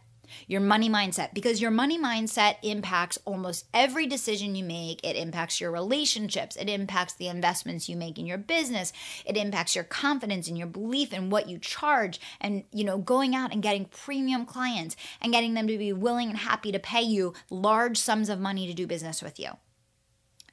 your 0.48 0.62
money 0.62 0.90
mindset 0.90 1.34
because 1.34 1.62
your 1.62 1.72
money 1.72 2.00
mindset 2.00 2.56
impacts 2.64 3.18
almost 3.26 3.66
every 3.74 4.08
decision 4.08 4.56
you 4.56 4.64
make. 4.64 5.04
It 5.04 5.16
impacts 5.16 5.60
your 5.62 5.72
relationships, 5.72 6.56
it 6.56 6.70
impacts 6.70 7.14
the 7.14 7.28
investments 7.28 7.90
you 7.90 7.96
make 7.96 8.18
in 8.18 8.26
your 8.26 8.38
business, 8.38 8.94
it 9.26 9.38
impacts 9.38 9.76
your 9.76 9.84
confidence 9.84 10.48
and 10.48 10.58
your 10.58 10.68
belief 10.68 11.14
in 11.14 11.30
what 11.30 11.50
you 11.50 11.58
charge 11.58 12.20
and 12.42 12.64
you 12.72 12.84
know 12.84 12.98
going 12.98 13.36
out 13.36 13.52
and 13.52 13.64
getting 13.64 13.86
premium 13.86 14.46
clients 14.46 14.96
and 15.22 15.34
getting 15.34 15.54
them 15.54 15.68
to 15.68 15.78
be 15.78 15.94
willing 15.94 16.30
and 16.30 16.40
happy 16.40 16.72
to 16.72 16.80
pay 16.80 17.02
you 17.02 17.34
large 17.50 17.98
sums 17.98 18.30
of 18.30 18.40
money 18.40 18.68
to 18.68 18.74
do 18.74 18.88
business 18.88 19.22
with 19.22 19.40
you. 19.40 19.50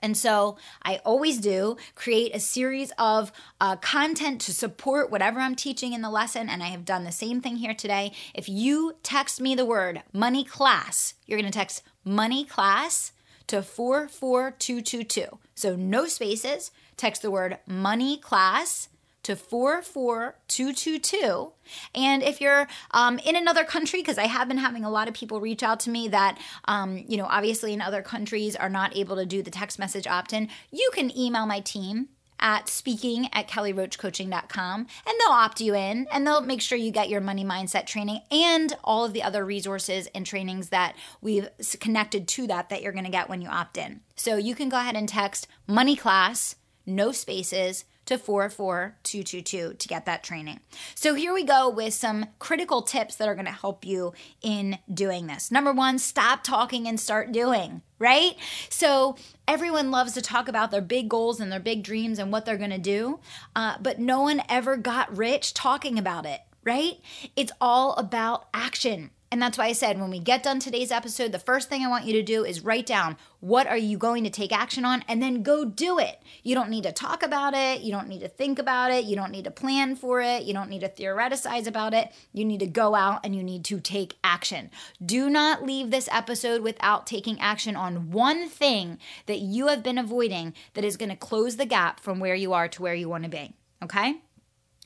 And 0.03 0.17
so 0.17 0.57
I 0.83 1.01
always 1.05 1.39
do 1.39 1.77
create 1.95 2.35
a 2.35 2.41
series 2.41 2.93
of 2.99 3.33
uh, 3.61 3.77
content 3.77 4.41
to 4.43 4.53
support 4.53 5.11
whatever 5.11 5.41
I'm 5.41 5.55
teaching 5.55 5.93
in 5.93 6.03
the 6.03 6.11
lesson. 6.11 6.49
And 6.49 6.63
I 6.63 6.67
have 6.67 6.85
done 6.85 7.05
the 7.05 7.13
same 7.13 7.41
thing 7.41 7.57
here 7.57 7.75
today. 7.75 8.13
If 8.35 8.49
you 8.49 8.97
text 9.03 9.41
me 9.41 9.55
the 9.55 9.65
word 9.65 10.03
money 10.13 10.45
class, 10.45 11.15
you're 11.27 11.39
going 11.39 11.51
to 11.51 11.57
text 11.57 11.83
money 12.05 12.45
class 12.45 13.13
to 13.47 13.63
44222. 13.63 15.39
So 15.55 15.77
no 15.77 16.07
spaces. 16.07 16.73
Text 16.97 17.23
the 17.23 17.31
word 17.31 17.59
money 17.67 18.17
class 18.17 18.89
to 19.23 19.37
44222. 19.37 21.53
And 21.95 22.23
if 22.23 22.41
you're 22.41 22.67
um, 22.91 23.19
in 23.19 23.37
another 23.37 23.65
country, 23.65 24.01
because 24.01 24.19
I 24.19 24.27
have 24.27 24.49
been 24.49 24.59
having 24.59 24.85
a 24.85 24.91
lot 24.91 25.09
of 25.09 25.15
people 25.15 25.41
reach 25.41 25.63
out 25.63 25.81
to 25.81 25.91
me 25.91 26.09
that, 26.09 26.39
um, 26.67 27.05
you 27.09 27.17
know, 27.17 27.27
obviously 27.27 27.73
in 27.73 27.81
other 27.81 28.03
countries 28.03 28.57
are 28.57 28.69
not 28.69 28.97
able 28.97 29.17
to 29.17 29.27
do 29.27 29.43
the 29.43 29.51
text 29.51 29.79
message 29.79 30.07
opt 30.07 30.33
in, 30.33 30.49
you 30.71 30.91
can 30.93 31.17
email 31.17 31.47
my 31.47 31.61
team 31.61 32.09
at 32.43 32.69
speaking 32.69 33.29
at 33.33 33.49
kellyroachcoaching.com 33.49 34.81
and 34.81 35.15
they'll 35.21 35.31
opt 35.31 35.61
you 35.61 35.75
in 35.75 36.09
and 36.13 36.27
they'll 36.27 36.41
make 36.41 36.61
sure 36.61 36.77
you 36.77 36.91
get 36.91 37.09
your 37.09 37.21
money 37.21 37.45
mindset 37.45 37.87
training 37.87 38.21
and 38.33 38.77
all 38.83 39.05
of 39.05 39.13
the 39.13 39.23
other 39.23 39.47
resources 39.47 40.09
and 40.13 40.27
trainings 40.27 40.71
that 40.71 40.97
we've 41.21 41.49
connected 41.79 42.27
to 42.27 42.49
that 42.49 42.69
that 42.69 42.83
you're 42.83 42.93
going 42.93 43.05
to 43.05 43.11
get 43.11 43.29
when 43.29 43.41
you 43.41 43.49
opt 43.49 43.79
in. 43.79 44.01
So 44.17 44.37
you 44.37 44.57
can 44.57 44.69
go 44.69 44.77
ahead 44.77 44.97
and 44.97 45.09
text 45.09 45.47
money 45.69 45.95
class, 45.95 46.57
no 46.85 47.13
spaces 47.13 47.85
to 48.13 48.19
44222 48.19 49.75
to 49.75 49.89
get 49.89 50.05
that 50.05 50.23
training. 50.23 50.61
So 50.95 51.15
here 51.15 51.33
we 51.33 51.45
go 51.45 51.69
with 51.69 51.95
some 51.95 52.27
critical 52.39 52.83
tips 52.83 53.17
that 53.17 53.29
are 53.29 53.35
going 53.35 53.47
to 53.47 53.53
help 53.53 53.85
you 53.85 54.13
in 54.43 54.79
doing 54.93 55.27
this. 55.27 55.51
Number 55.51 55.73
1, 55.73 55.99
stop 55.99 56.45
talking 56.45 56.87
and 56.87 57.01
start 57.01 57.33
doing, 57.33 57.83
right? 57.99 58.37
So 58.69 59.17
everyone 59.49 59.91
loves 59.91 60.13
to 60.15 60.23
talk 60.23 60.49
about 60.49 60.71
their 60.71 60.83
big 60.83 61.09
goals 61.09 61.41
and 61.41 61.51
their 61.51 61.61
big 61.61 61.83
dreams 61.83 62.19
and 62.19 62.31
what 62.31 62.45
they're 62.45 62.59
going 62.59 62.71
to 62.71 62.79
do, 62.79 63.21
uh, 63.57 63.77
but 63.81 63.99
no 63.99 64.23
one 64.23 64.43
ever 64.49 64.77
got 64.77 65.17
rich 65.17 65.55
talking 65.55 65.99
about 65.99 66.27
it, 66.27 66.41
right? 66.65 66.99
It's 67.35 67.53
all 67.61 67.95
about 67.95 68.49
action. 68.53 69.11
And 69.33 69.41
that's 69.41 69.57
why 69.57 69.65
I 69.65 69.73
said 69.73 69.99
when 69.99 70.11
we 70.11 70.19
get 70.19 70.43
done 70.43 70.61
today's 70.61 70.93
episode, 70.93 71.33
the 71.33 71.39
first 71.39 71.71
thing 71.71 71.83
I 71.83 71.89
want 71.89 72.05
you 72.05 72.13
to 72.13 72.23
do 72.23 72.45
is 72.45 72.63
write 72.63 72.85
down 72.85 73.17
what 73.41 73.67
are 73.67 73.79
you 73.79 73.97
going 73.97 74.25
to 74.25 74.31
take 74.31 74.53
action 74.53 74.85
on 74.85 75.03
and 75.09 75.23
then 75.23 75.43
go 75.43 75.65
do 75.65 75.99
it. 75.99 76.23
You 76.43 76.55
don't 76.55 76.69
need 76.69 76.83
to 76.83 76.93
talk 76.93 77.23
about 77.23 77.55
it, 77.55 77.81
you 77.81 77.91
don't 77.93 78.09
need 78.09 78.21
to 78.21 78.29
think 78.29 78.59
about 78.59 78.91
it, 78.91 79.07
you 79.07 79.17
don't 79.17 79.31
need 79.31 79.45
to 79.45 79.51
plan 79.51 79.97
for 79.97 80.21
it, 80.21 80.43
you 80.43 80.53
don't 80.53 80.69
need 80.69 80.83
to 80.83 80.89
theorize 80.89 81.67
about 81.67 81.95
it. 81.95 82.13
You 82.35 82.45
need 82.45 82.61
to 82.61 82.67
go 82.67 82.95
out 82.95 83.21
and 83.25 83.35
you 83.35 83.43
need 83.43 83.65
to 83.65 83.81
take 83.81 84.19
action. 84.23 84.71
Do 85.03 85.31
not 85.31 85.65
leave 85.65 85.91
this 85.91 86.11
episode 86.13 86.61
without 86.61 87.07
taking 87.07 87.41
action 87.41 87.75
on 87.75 88.11
one 88.11 88.51
thing 88.51 88.99
that 89.25 89.39
you 89.39 89.69
have 89.69 89.83
been 89.83 89.97
avoiding 89.97 90.53
that 90.75 90.85
is 90.85 90.99
going 90.99 91.09
to 91.09 91.17
close 91.17 91.57
the 91.57 91.65
gap 91.65 92.01
from 92.01 92.21
where 92.21 92.35
you 92.35 92.53
are 92.53 92.69
to 92.69 92.83
where 92.83 92.95
you 92.95 93.09
want 93.09 93.25
to 93.25 93.31
be, 93.31 93.55
okay? 93.83 94.17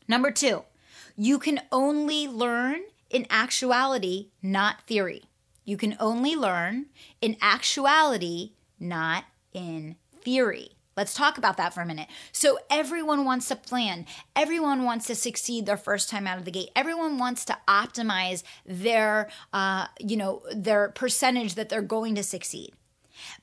Number 0.07 0.31
2, 0.31 0.63
you 1.17 1.41
can 1.41 1.63
only 1.73 2.29
learn 2.29 2.83
in 3.11 3.27
actuality, 3.31 4.29
not 4.43 4.83
theory. 4.87 5.25
You 5.65 5.77
can 5.77 5.97
only 5.99 6.37
learn 6.37 6.87
in 7.21 7.37
actuality, 7.41 8.53
not 8.79 9.25
in 9.53 9.97
theory. 10.21 10.71
Let's 10.97 11.13
talk 11.13 11.37
about 11.37 11.59
that 11.59 11.75
for 11.75 11.83
a 11.83 11.87
minute. 11.87 12.09
So, 12.33 12.59
everyone 12.71 13.27
wants 13.27 13.49
to 13.49 13.57
plan. 13.57 14.07
Everyone 14.35 14.85
wants 14.85 15.07
to 15.09 15.15
succeed 15.15 15.67
their 15.67 15.77
first 15.77 16.09
time 16.09 16.27
out 16.27 16.39
of 16.39 16.47
the 16.47 16.51
gate. 16.51 16.71
Everyone 16.75 17.19
wants 17.19 17.45
to 17.47 17.59
optimize 17.69 18.43
their, 18.65 19.29
uh, 19.53 19.89
you 20.01 20.17
know, 20.17 20.43
their 20.55 20.89
percentage 20.89 21.55
that 21.57 21.69
they're 21.69 21.83
going 21.83 22.15
to 22.15 22.23
succeed. 22.23 22.73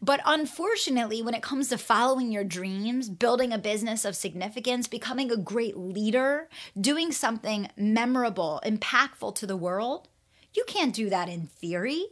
But 0.02 0.22
unfortunately, 0.26 1.22
when 1.22 1.34
it 1.34 1.42
comes 1.42 1.70
to 1.70 1.78
following 1.78 2.32
your 2.32 2.44
dreams, 2.44 3.10
building 3.10 3.52
a 3.52 3.58
business 3.58 4.06
of 4.06 4.16
significance, 4.16 4.88
becoming 4.88 5.32
a 5.32 5.38
great 5.38 5.78
leader, 5.78 6.50
doing 6.80 7.12
something 7.12 7.70
memorable, 7.78 8.62
impactful 8.66 9.36
to 9.36 9.46
the 9.46 9.58
world, 9.58 10.08
you 10.54 10.64
can't 10.68 10.94
do 10.94 11.10
that 11.10 11.30
in 11.30 11.48
theory. 11.48 12.06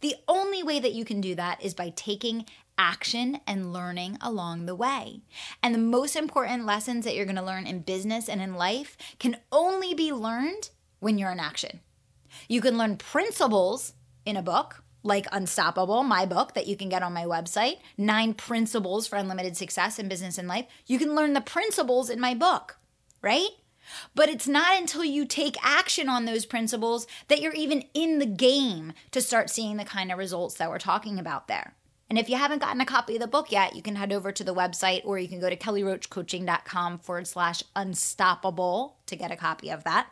The 0.00 0.16
only 0.28 0.62
way 0.62 0.80
that 0.80 0.94
you 0.94 1.04
can 1.04 1.20
do 1.20 1.34
that 1.34 1.62
is 1.62 1.74
by 1.74 1.92
taking 1.94 2.46
action 2.78 3.40
and 3.46 3.72
learning 3.72 4.16
along 4.22 4.64
the 4.64 4.74
way. 4.74 5.20
And 5.62 5.74
the 5.74 5.78
most 5.78 6.16
important 6.16 6.64
lessons 6.64 7.04
that 7.04 7.14
you're 7.14 7.26
going 7.26 7.36
to 7.36 7.42
learn 7.42 7.66
in 7.66 7.80
business 7.80 8.28
and 8.28 8.40
in 8.40 8.54
life 8.54 8.96
can 9.18 9.36
only 9.52 9.92
be 9.92 10.12
learned 10.12 10.70
when 10.98 11.18
you're 11.18 11.30
in 11.30 11.40
action. 11.40 11.80
You 12.48 12.62
can 12.62 12.78
learn 12.78 12.96
principles 12.96 13.92
in 14.24 14.36
a 14.36 14.42
book, 14.42 14.82
like 15.02 15.26
Unstoppable, 15.32 16.02
my 16.02 16.26
book 16.26 16.54
that 16.54 16.66
you 16.66 16.76
can 16.76 16.88
get 16.88 17.02
on 17.02 17.12
my 17.12 17.24
website, 17.24 17.78
Nine 17.96 18.34
Principles 18.34 19.06
for 19.06 19.16
Unlimited 19.16 19.56
Success 19.56 19.98
in 19.98 20.08
Business 20.08 20.38
and 20.38 20.48
Life. 20.48 20.66
You 20.86 20.98
can 20.98 21.14
learn 21.14 21.32
the 21.32 21.40
principles 21.40 22.10
in 22.10 22.20
my 22.20 22.34
book, 22.34 22.78
right? 23.22 23.50
But 24.14 24.28
it's 24.28 24.46
not 24.46 24.78
until 24.78 25.04
you 25.04 25.24
take 25.24 25.56
action 25.62 26.08
on 26.08 26.24
those 26.24 26.46
principles 26.46 27.06
that 27.28 27.40
you're 27.40 27.54
even 27.54 27.84
in 27.94 28.18
the 28.18 28.26
game 28.26 28.92
to 29.10 29.20
start 29.20 29.50
seeing 29.50 29.76
the 29.76 29.84
kind 29.84 30.12
of 30.12 30.18
results 30.18 30.54
that 30.56 30.70
we're 30.70 30.78
talking 30.78 31.18
about 31.18 31.48
there. 31.48 31.74
And 32.08 32.18
if 32.18 32.28
you 32.28 32.36
haven't 32.36 32.58
gotten 32.58 32.80
a 32.80 32.86
copy 32.86 33.14
of 33.14 33.20
the 33.20 33.28
book 33.28 33.52
yet, 33.52 33.76
you 33.76 33.82
can 33.82 33.94
head 33.94 34.12
over 34.12 34.32
to 34.32 34.42
the 34.42 34.54
website 34.54 35.02
or 35.04 35.18
you 35.18 35.28
can 35.28 35.40
go 35.40 35.48
to 35.48 35.56
kellyroachcoaching.com 35.56 36.98
forward 36.98 37.28
slash 37.28 37.62
unstoppable 37.76 38.96
to 39.06 39.14
get 39.14 39.30
a 39.30 39.36
copy 39.36 39.70
of 39.70 39.84
that. 39.84 40.08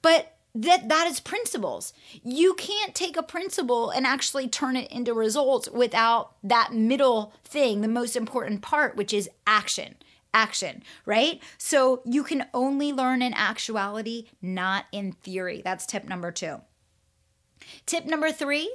But 0.00 0.37
that 0.62 0.88
that 0.88 1.06
is 1.06 1.20
principles. 1.20 1.92
You 2.24 2.54
can't 2.54 2.94
take 2.94 3.16
a 3.16 3.22
principle 3.22 3.90
and 3.90 4.06
actually 4.06 4.48
turn 4.48 4.76
it 4.76 4.90
into 4.90 5.14
results 5.14 5.68
without 5.70 6.34
that 6.42 6.72
middle 6.72 7.32
thing 7.44 7.80
the 7.80 7.88
most 7.88 8.16
important 8.16 8.60
part 8.62 8.96
which 8.96 9.12
is 9.12 9.30
action 9.46 9.94
action 10.34 10.82
right? 11.06 11.40
So 11.56 12.02
you 12.04 12.22
can 12.24 12.46
only 12.52 12.92
learn 12.92 13.22
in 13.22 13.34
actuality 13.34 14.26
not 14.42 14.86
in 14.92 15.12
theory. 15.12 15.62
That's 15.64 15.86
tip 15.86 16.08
number 16.08 16.32
2 16.32 16.60
tip 17.86 18.04
number 18.04 18.32
3 18.32 18.74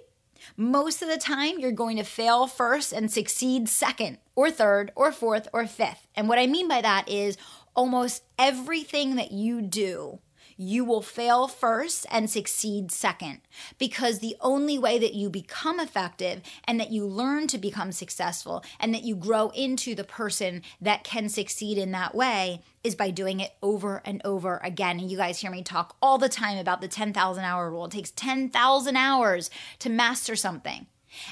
most 0.58 1.02
of 1.02 1.10
the 1.10 1.18
time 1.18 1.60
you're 1.60 1.72
going 1.72 1.98
to 1.98 2.04
fail 2.04 2.48
first 2.48 2.92
and 2.94 3.12
succeed 3.12 3.70
second 3.70 4.18
or 4.36 4.52
third 4.52 4.92
or 4.96 5.12
fourth 5.12 5.48
or 5.54 5.68
fifth. 5.68 6.08
And 6.16 6.30
what 6.30 6.40
i 6.40 6.48
mean 6.48 6.68
by 6.68 6.82
that 6.82 7.10
is 7.10 7.38
almost 7.76 8.24
everything 8.38 9.16
that 9.16 9.32
you 9.32 9.62
do 9.62 10.20
you 10.58 10.86
will 10.86 11.02
fail 11.02 11.48
first 11.48 12.06
and 12.12 12.30
succeed 12.30 12.92
second. 12.92 13.42
Because 13.78 14.20
the 14.20 14.36
only 14.42 14.78
way 14.78 15.00
that 15.00 15.14
you 15.14 15.30
become 15.30 15.80
effective 15.80 16.42
and 16.66 16.80
that 16.80 16.92
you 16.92 17.06
learn 17.06 17.48
to 17.48 17.58
become 17.58 17.92
successful 17.92 18.64
and 18.80 18.94
that 18.94 19.04
you 19.04 19.16
grow 19.16 19.50
into 19.50 19.96
the 19.96 20.04
person 20.04 20.62
that 20.82 21.04
can 21.04 21.30
succeed 21.30 21.78
in 21.78 21.92
that 21.92 22.16
way 22.16 22.62
is 22.84 22.96
by 22.96 23.10
doing 23.10 23.40
it 23.40 23.54
over 23.62 24.02
and 24.06 24.22
over 24.26 24.60
again. 24.64 25.00
And 25.00 25.10
you 25.10 25.18
guys 25.18 25.40
hear 25.40 25.52
me 25.52 25.64
talk 25.64 25.96
all 26.02 26.18
the 26.18 26.30
time 26.30 26.58
about 26.58 26.82
the 26.82 26.88
10,000 26.88 27.44
hour 27.44 27.70
rule. 27.70 27.86
It 27.86 27.92
takes 27.92 28.12
10,000 28.12 28.96
hours 28.96 29.50
to 29.80 29.90
master 29.90 30.36
something. 30.36 30.88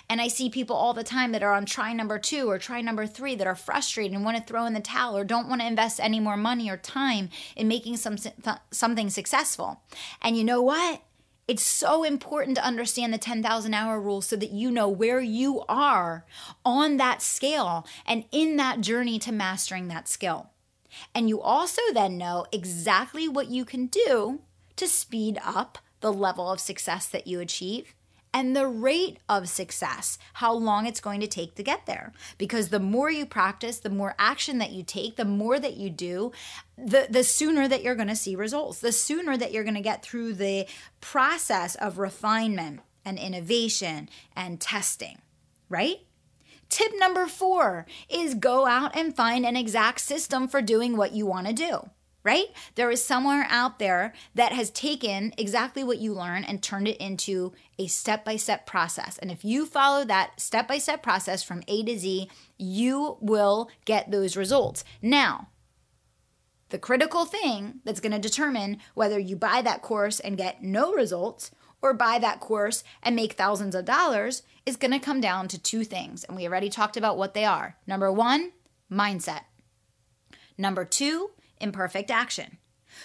And 0.10 0.22
I 0.22 0.28
see 0.28 0.50
people 0.50 0.76
all 0.76 0.94
the 0.94 1.04
time 1.04 1.32
that 1.32 1.44
are 1.44 1.54
on 1.54 1.66
try 1.66 1.94
number 1.94 2.20
two 2.20 2.50
or 2.50 2.58
try 2.58 2.82
number 2.82 3.06
three 3.08 3.36
that 3.36 3.48
are 3.48 3.56
frustrated 3.56 4.14
and 4.14 4.24
want 4.24 4.38
to 4.38 4.44
throw 4.44 4.66
in 4.66 4.74
the 4.74 4.80
towel 4.80 5.18
or 5.18 5.24
don't 5.24 5.48
want 5.48 5.62
to 5.62 5.68
invest 5.68 6.00
any 6.00 6.20
more 6.20 6.38
money 6.38 6.70
or 6.70 6.78
time 6.78 7.30
in 7.56 7.68
making 7.68 7.98
some, 7.98 8.18
something 8.72 9.10
successful. 9.10 9.82
And 10.22 10.38
you 10.38 10.44
know 10.44 10.62
what? 10.62 11.02
It's 11.48 11.64
so 11.64 12.04
important 12.04 12.56
to 12.58 12.66
understand 12.66 13.14
the 13.14 13.18
10,000 13.18 13.74
hour 13.74 14.00
rule 14.00 14.22
so 14.22 14.36
that 14.38 14.52
you 14.52 14.72
know 14.72 14.88
where 14.88 15.20
you 15.20 15.64
are 15.68 16.26
on 16.64 16.98
that 16.98 17.22
scale 17.22 17.86
and 18.06 18.24
in 18.32 18.56
that 18.58 18.80
journey 18.80 19.20
to 19.20 19.32
mastering 19.32 19.88
that 19.90 20.08
skill. 20.08 20.52
And 21.16 21.28
you 21.28 21.42
also 21.42 21.82
then 21.94 22.18
know 22.18 22.46
exactly 22.52 23.28
what 23.28 23.50
you 23.50 23.66
can 23.66 23.88
do 23.88 24.42
to 24.76 24.88
speed 24.88 25.40
up 25.44 25.78
the 26.00 26.14
level 26.14 26.52
of 26.52 26.60
success 26.60 27.08
that 27.08 27.28
you 27.28 27.40
achieve 27.40 27.94
and 28.34 28.56
the 28.56 28.68
rate 28.68 29.20
of 29.28 29.50
success, 29.50 30.18
how 30.36 30.54
long 30.54 30.86
it's 30.86 31.02
going 31.02 31.20
to 31.20 31.28
take 31.28 31.56
to 31.56 31.64
get 31.64 31.86
there. 31.86 32.14
Because 32.38 32.70
the 32.70 32.80
more 32.80 33.12
you 33.12 33.26
practice, 33.26 33.80
the 33.80 33.90
more 33.90 34.16
action 34.18 34.58
that 34.60 34.72
you 34.72 34.84
take, 34.84 35.18
the 35.18 35.26
more 35.26 35.60
that 35.60 35.76
you 35.76 35.90
do, 35.90 36.32
the, 36.78 37.08
the 37.10 37.24
sooner 37.24 37.68
that 37.68 37.84
you're 37.84 37.96
going 37.96 38.08
to 38.08 38.16
see 38.16 38.36
results, 38.36 38.80
the 38.80 38.92
sooner 38.94 39.36
that 39.36 39.52
you're 39.52 39.64
going 39.64 39.76
to 39.76 39.82
get 39.82 40.04
through 40.04 40.34
the 40.34 40.66
process 41.02 41.76
of 41.76 42.00
refinement 42.00 42.80
and 43.04 43.20
innovation 43.20 44.08
and 44.36 44.62
testing, 44.62 45.22
right? 45.68 45.98
Tip 46.70 46.94
number 46.98 47.28
four 47.28 47.86
is 48.10 48.34
go 48.34 48.66
out 48.66 48.96
and 48.96 49.14
find 49.14 49.46
an 49.46 49.58
exact 49.58 50.00
system 50.00 50.48
for 50.48 50.62
doing 50.62 50.96
what 50.96 51.12
you 51.12 51.26
want 51.26 51.48
to 51.48 51.54
do 51.54 51.90
right? 52.24 52.48
There 52.76 52.92
is 52.92 53.04
somewhere 53.04 53.48
out 53.50 53.80
there 53.80 54.14
that 54.36 54.52
has 54.52 54.70
taken 54.70 55.34
exactly 55.38 55.84
what 55.84 56.00
you 56.00 56.14
learn 56.14 56.44
and 56.44 56.62
turned 56.62 56.88
it 56.88 56.98
into 56.98 57.54
a 57.80 57.88
step 57.88 58.24
by 58.24 58.36
step 58.36 58.66
process. 58.66 59.18
And 59.18 59.32
if 59.32 59.44
you 59.44 59.66
follow 59.66 60.06
that 60.06 60.40
step 60.40 60.68
by 60.68 60.78
step 60.78 61.02
process 61.02 61.44
from 61.44 61.64
A 61.68 61.84
to 61.84 61.98
Z, 61.98 62.30
you 62.58 63.18
will 63.22 63.70
get 63.86 64.12
those 64.12 64.38
results. 64.38 64.84
Now, 65.02 65.48
the 66.70 66.80
critical 66.80 67.26
thing 67.26 67.82
that's 67.84 68.00
going 68.00 68.14
to 68.14 68.20
determine 68.20 68.78
whether 68.94 69.20
you 69.20 69.36
buy 69.36 69.62
that 69.62 69.82
course 69.82 70.20
and 70.20 70.38
get 70.38 70.64
no 70.64 70.94
results 70.94 71.52
or 71.82 71.94
buy 71.94 72.20
that 72.20 72.40
course 72.40 72.84
and 73.04 73.16
make 73.16 73.34
thousands 73.34 73.76
of 73.76 73.86
dollars 73.86 74.44
is 74.66 74.78
going 74.78 74.92
to 74.92 75.00
come 75.00 75.20
down 75.20 75.48
to 75.50 75.62
two 75.62 75.84
things. 75.84 76.24
And 76.24 76.38
we 76.38 76.48
already 76.48 76.70
talked 76.70 76.96
about 76.96 77.18
what 77.18 77.34
they 77.34 77.44
are. 77.44 77.76
Number 77.88 78.12
one, 78.12 78.52
mindset. 78.92 79.42
Number 80.58 80.86
two, 80.86 81.32
imperfect 81.62 82.12
action. 82.12 82.58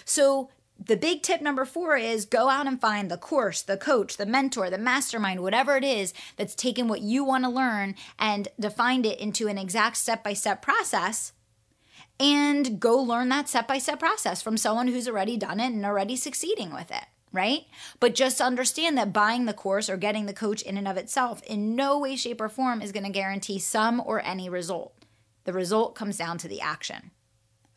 So, 0.05 0.49
the 0.79 0.95
big 0.95 1.23
tip 1.23 1.41
number 1.41 1.65
four 1.65 1.97
is 1.97 2.25
go 2.25 2.49
out 2.49 2.67
and 2.67 2.79
find 2.79 3.09
the 3.09 3.17
course, 3.17 3.63
the 3.63 3.77
coach, 3.77 4.17
the 4.17 4.27
mentor, 4.27 4.69
the 4.69 4.77
mastermind, 4.77 5.41
whatever 5.41 5.75
it 5.75 5.83
is 5.83 6.13
that's 6.35 6.53
taken 6.53 6.87
what 6.87 7.01
you 7.01 7.23
want 7.23 7.45
to 7.45 7.49
learn 7.49 7.95
and 8.19 8.47
defined 8.59 9.05
it 9.05 9.19
into 9.19 9.47
an 9.47 9.57
exact 9.57 9.97
step 9.97 10.23
by 10.23 10.33
step 10.33 10.61
process. 10.61 11.33
and 12.19 12.79
go 12.79 12.97
learn 12.97 13.29
that 13.29 13.47
step 13.47 13.67
by 13.67 13.77
step 13.77 13.99
process 13.99 14.41
from 14.41 14.57
someone 14.57 14.87
who's 14.87 15.07
already 15.07 15.37
done 15.37 15.59
it 15.59 15.67
and 15.67 15.85
already 15.85 16.15
succeeding 16.15 16.73
with 16.73 16.91
it 16.91 17.05
right? 17.31 17.65
But 17.99 18.15
just 18.15 18.41
understand 18.41 18.97
that 18.97 19.13
buying 19.13 19.45
the 19.45 19.53
course 19.53 19.89
or 19.89 19.97
getting 19.97 20.25
the 20.25 20.33
coach 20.33 20.61
in 20.61 20.77
and 20.77 20.87
of 20.87 20.97
itself 20.97 21.43
in 21.43 21.75
no 21.75 21.99
way, 21.99 22.15
shape, 22.15 22.41
or 22.41 22.49
form 22.49 22.81
is 22.81 22.91
going 22.91 23.03
to 23.03 23.11
guarantee 23.11 23.59
some 23.59 24.01
or 24.03 24.23
any 24.25 24.49
result. 24.49 24.93
The 25.43 25.53
result 25.53 25.93
comes 25.93 26.17
down 26.17 26.37
to 26.39 26.47
the 26.47 26.61
action. 26.61 27.11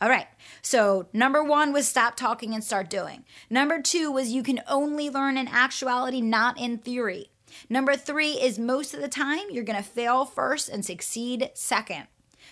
All 0.01 0.09
right. 0.09 0.27
So, 0.63 1.09
number 1.13 1.45
one 1.45 1.73
was 1.73 1.87
stop 1.87 2.17
talking 2.17 2.55
and 2.55 2.65
start 2.65 2.89
doing. 2.89 3.25
Number 3.51 3.83
two 3.83 4.11
was 4.11 4.33
you 4.33 4.43
can 4.43 4.63
only 4.67 5.11
learn 5.11 5.37
in 5.37 5.47
actuality, 5.47 6.23
not 6.23 6.59
in 6.59 6.79
theory. 6.79 7.31
Number 7.69 7.97
three 7.97 8.33
is 8.33 8.59
most 8.59 8.95
of 8.95 9.01
the 9.01 9.09
time 9.09 9.51
you're 9.51 9.65
going 9.65 9.83
to 9.83 9.89
fail 9.89 10.25
first 10.25 10.69
and 10.69 10.85
succeed 10.85 11.51
second. 11.53 12.07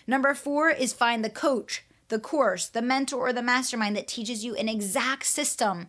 Number 0.06 0.34
four 0.34 0.70
is 0.70 0.92
find 0.92 1.24
the 1.24 1.30
coach, 1.30 1.84
the 2.08 2.18
course, 2.18 2.68
the 2.68 2.82
mentor, 2.82 3.28
or 3.28 3.32
the 3.32 3.42
mastermind 3.42 3.96
that 3.96 4.08
teaches 4.08 4.44
you 4.44 4.54
an 4.56 4.68
exact 4.68 5.24
system 5.24 5.88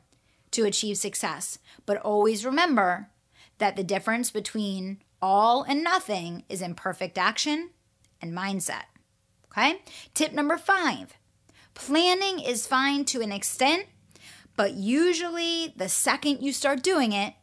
to 0.51 0.65
achieve 0.65 0.97
success. 0.97 1.59
But 1.85 1.97
always 1.97 2.45
remember 2.45 3.09
that 3.57 3.75
the 3.75 3.83
difference 3.83 4.31
between 4.31 4.99
all 5.21 5.63
and 5.63 5.83
nothing 5.83 6.43
is 6.47 6.61
imperfect 6.61 7.17
action 7.17 7.71
and 8.21 8.31
mindset. 8.31 8.83
Okay? 9.51 9.81
Tip 10.13 10.31
number 10.31 10.57
five 10.57 11.18
planning 11.73 12.39
is 12.39 12.67
fine 12.67 13.05
to 13.05 13.21
an 13.21 13.31
extent, 13.31 13.85
but 14.55 14.73
usually 14.73 15.73
the 15.75 15.89
second 15.89 16.41
you 16.41 16.51
start 16.51 16.83
doing 16.83 17.11
it, 17.13 17.33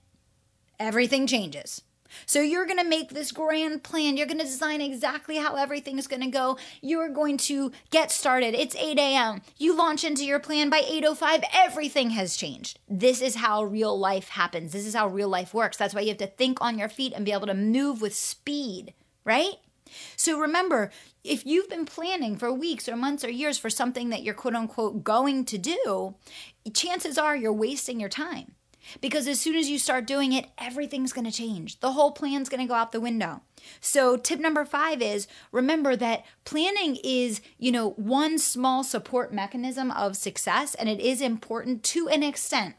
everything 0.78 1.26
changes. 1.26 1.82
So 2.24 2.40
you're 2.40 2.66
going 2.66 2.78
to 2.78 2.88
make 2.88 3.10
this 3.10 3.32
grand 3.32 3.82
plan. 3.82 4.16
You're 4.16 4.26
going 4.26 4.38
to 4.38 4.44
design 4.44 4.80
exactly 4.80 5.36
how 5.36 5.56
everything 5.56 5.98
is 5.98 6.06
going 6.06 6.22
to 6.22 6.28
go. 6.28 6.56
You're 6.80 7.08
going 7.08 7.36
to 7.38 7.72
get 7.90 8.10
started. 8.10 8.54
It's 8.54 8.76
8 8.76 8.98
a.m. 8.98 9.42
You 9.58 9.76
launch 9.76 10.04
into 10.04 10.24
your 10.24 10.38
plan 10.38 10.70
by 10.70 10.80
8:05. 10.80 11.44
Everything 11.52 12.10
has 12.10 12.36
changed. 12.36 12.78
This 12.88 13.20
is 13.20 13.36
how 13.36 13.64
real 13.64 13.98
life 13.98 14.28
happens. 14.28 14.72
This 14.72 14.86
is 14.86 14.94
how 14.94 15.08
real 15.08 15.28
life 15.28 15.52
works. 15.52 15.76
That's 15.76 15.94
why 15.94 16.02
you 16.02 16.08
have 16.08 16.18
to 16.18 16.26
think 16.26 16.58
on 16.60 16.78
your 16.78 16.88
feet 16.88 17.12
and 17.14 17.24
be 17.24 17.32
able 17.32 17.48
to 17.48 17.54
move 17.54 18.00
with 18.00 18.14
speed, 18.14 18.94
right? 19.24 19.54
So 20.16 20.38
remember, 20.38 20.90
if 21.24 21.44
you've 21.46 21.68
been 21.68 21.86
planning 21.86 22.36
for 22.36 22.52
weeks 22.52 22.88
or 22.88 22.96
months 22.96 23.24
or 23.24 23.30
years 23.30 23.58
for 23.58 23.70
something 23.70 24.10
that 24.10 24.22
you're 24.22 24.34
quote 24.34 24.54
unquote 24.54 25.04
going 25.04 25.44
to 25.46 25.58
do, 25.58 26.14
chances 26.72 27.18
are 27.18 27.36
you're 27.36 27.52
wasting 27.52 28.00
your 28.00 28.08
time. 28.08 28.52
Because 29.00 29.26
as 29.26 29.40
soon 29.40 29.56
as 29.56 29.68
you 29.68 29.78
start 29.78 30.06
doing 30.06 30.32
it, 30.32 30.46
everything's 30.58 31.12
going 31.12 31.24
to 31.24 31.36
change. 31.36 31.80
The 31.80 31.92
whole 31.92 32.12
plan's 32.12 32.48
going 32.48 32.60
to 32.60 32.68
go 32.68 32.74
out 32.74 32.92
the 32.92 33.00
window. 33.00 33.42
So, 33.80 34.16
tip 34.16 34.38
number 34.38 34.64
5 34.64 35.02
is 35.02 35.26
remember 35.50 35.96
that 35.96 36.24
planning 36.44 36.96
is, 37.02 37.40
you 37.58 37.72
know, 37.72 37.90
one 37.90 38.38
small 38.38 38.84
support 38.84 39.32
mechanism 39.32 39.90
of 39.90 40.16
success 40.16 40.74
and 40.76 40.88
it 40.88 41.00
is 41.00 41.20
important 41.20 41.82
to 41.84 42.08
an 42.08 42.22
extent. 42.22 42.76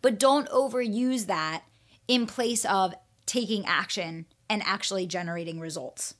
But 0.00 0.18
don't 0.18 0.48
overuse 0.48 1.26
that 1.26 1.64
in 2.06 2.26
place 2.26 2.64
of 2.64 2.94
taking 3.26 3.66
action 3.66 4.26
and 4.48 4.62
actually 4.64 5.06
generating 5.06 5.60
results. 5.60 6.14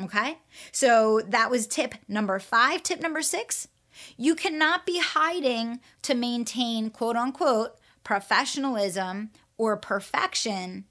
Okay? 0.00 0.38
So, 0.72 1.20
that 1.28 1.50
was 1.50 1.66
tip 1.66 1.94
number 2.06 2.38
5. 2.38 2.82
Tip 2.82 3.00
number 3.00 3.22
6, 3.22 3.68
you 4.16 4.34
cannot 4.34 4.86
be 4.86 5.00
hiding 5.00 5.80
to 6.02 6.14
maintain 6.14 6.90
quote 6.90 7.16
unquote 7.16 7.76
professionalism 8.04 9.30
or 9.58 9.76
perfection 9.76 10.84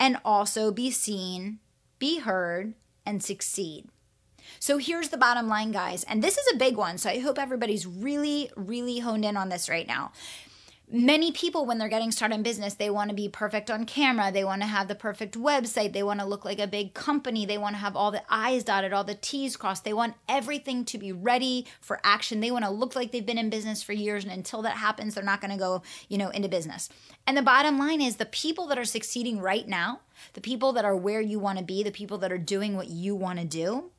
and 0.00 0.18
also 0.24 0.70
be 0.70 0.90
seen, 0.90 1.58
be 1.98 2.18
heard, 2.18 2.74
and 3.04 3.22
succeed. 3.22 3.88
So 4.58 4.78
here's 4.78 5.08
the 5.08 5.16
bottom 5.16 5.48
line, 5.48 5.72
guys, 5.72 6.04
and 6.04 6.22
this 6.22 6.38
is 6.38 6.46
a 6.52 6.58
big 6.58 6.76
one. 6.76 6.98
So 6.98 7.10
I 7.10 7.18
hope 7.18 7.38
everybody's 7.38 7.86
really, 7.86 8.50
really 8.56 8.98
honed 8.98 9.24
in 9.24 9.36
on 9.36 9.48
this 9.48 9.68
right 9.68 9.86
now 9.86 10.12
many 10.88 11.32
people 11.32 11.66
when 11.66 11.78
they're 11.78 11.88
getting 11.88 12.12
started 12.12 12.36
in 12.36 12.42
business 12.42 12.74
they 12.74 12.90
want 12.90 13.10
to 13.10 13.14
be 13.14 13.28
perfect 13.28 13.70
on 13.70 13.84
camera 13.84 14.30
they 14.30 14.44
want 14.44 14.62
to 14.62 14.68
have 14.68 14.86
the 14.86 14.94
perfect 14.94 15.36
website 15.36 15.92
they 15.92 16.02
want 16.02 16.20
to 16.20 16.26
look 16.26 16.44
like 16.44 16.60
a 16.60 16.66
big 16.66 16.94
company 16.94 17.44
they 17.44 17.58
want 17.58 17.74
to 17.74 17.80
have 17.80 17.96
all 17.96 18.10
the 18.10 18.22
i's 18.28 18.62
dotted 18.62 18.92
all 18.92 19.02
the 19.02 19.14
t's 19.14 19.56
crossed 19.56 19.84
they 19.84 19.92
want 19.92 20.14
everything 20.28 20.84
to 20.84 20.96
be 20.96 21.10
ready 21.10 21.66
for 21.80 22.00
action 22.04 22.40
they 22.40 22.52
want 22.52 22.64
to 22.64 22.70
look 22.70 22.94
like 22.94 23.10
they've 23.10 23.26
been 23.26 23.38
in 23.38 23.50
business 23.50 23.82
for 23.82 23.92
years 23.92 24.22
and 24.22 24.32
until 24.32 24.62
that 24.62 24.76
happens 24.76 25.14
they're 25.14 25.24
not 25.24 25.40
going 25.40 25.50
to 25.50 25.56
go 25.56 25.82
you 26.08 26.16
know 26.16 26.30
into 26.30 26.48
business 26.48 26.88
and 27.26 27.36
the 27.36 27.42
bottom 27.42 27.78
line 27.78 28.00
is 28.00 28.16
the 28.16 28.26
people 28.26 28.66
that 28.68 28.78
are 28.78 28.84
succeeding 28.84 29.40
right 29.40 29.66
now 29.66 30.00
the 30.34 30.40
people 30.40 30.72
that 30.72 30.84
are 30.84 30.96
where 30.96 31.20
you 31.20 31.38
want 31.38 31.58
to 31.58 31.64
be 31.64 31.82
the 31.82 31.90
people 31.90 32.18
that 32.18 32.32
are 32.32 32.38
doing 32.38 32.76
what 32.76 32.88
you 32.88 33.14
want 33.14 33.38
to 33.38 33.44
do 33.44 33.90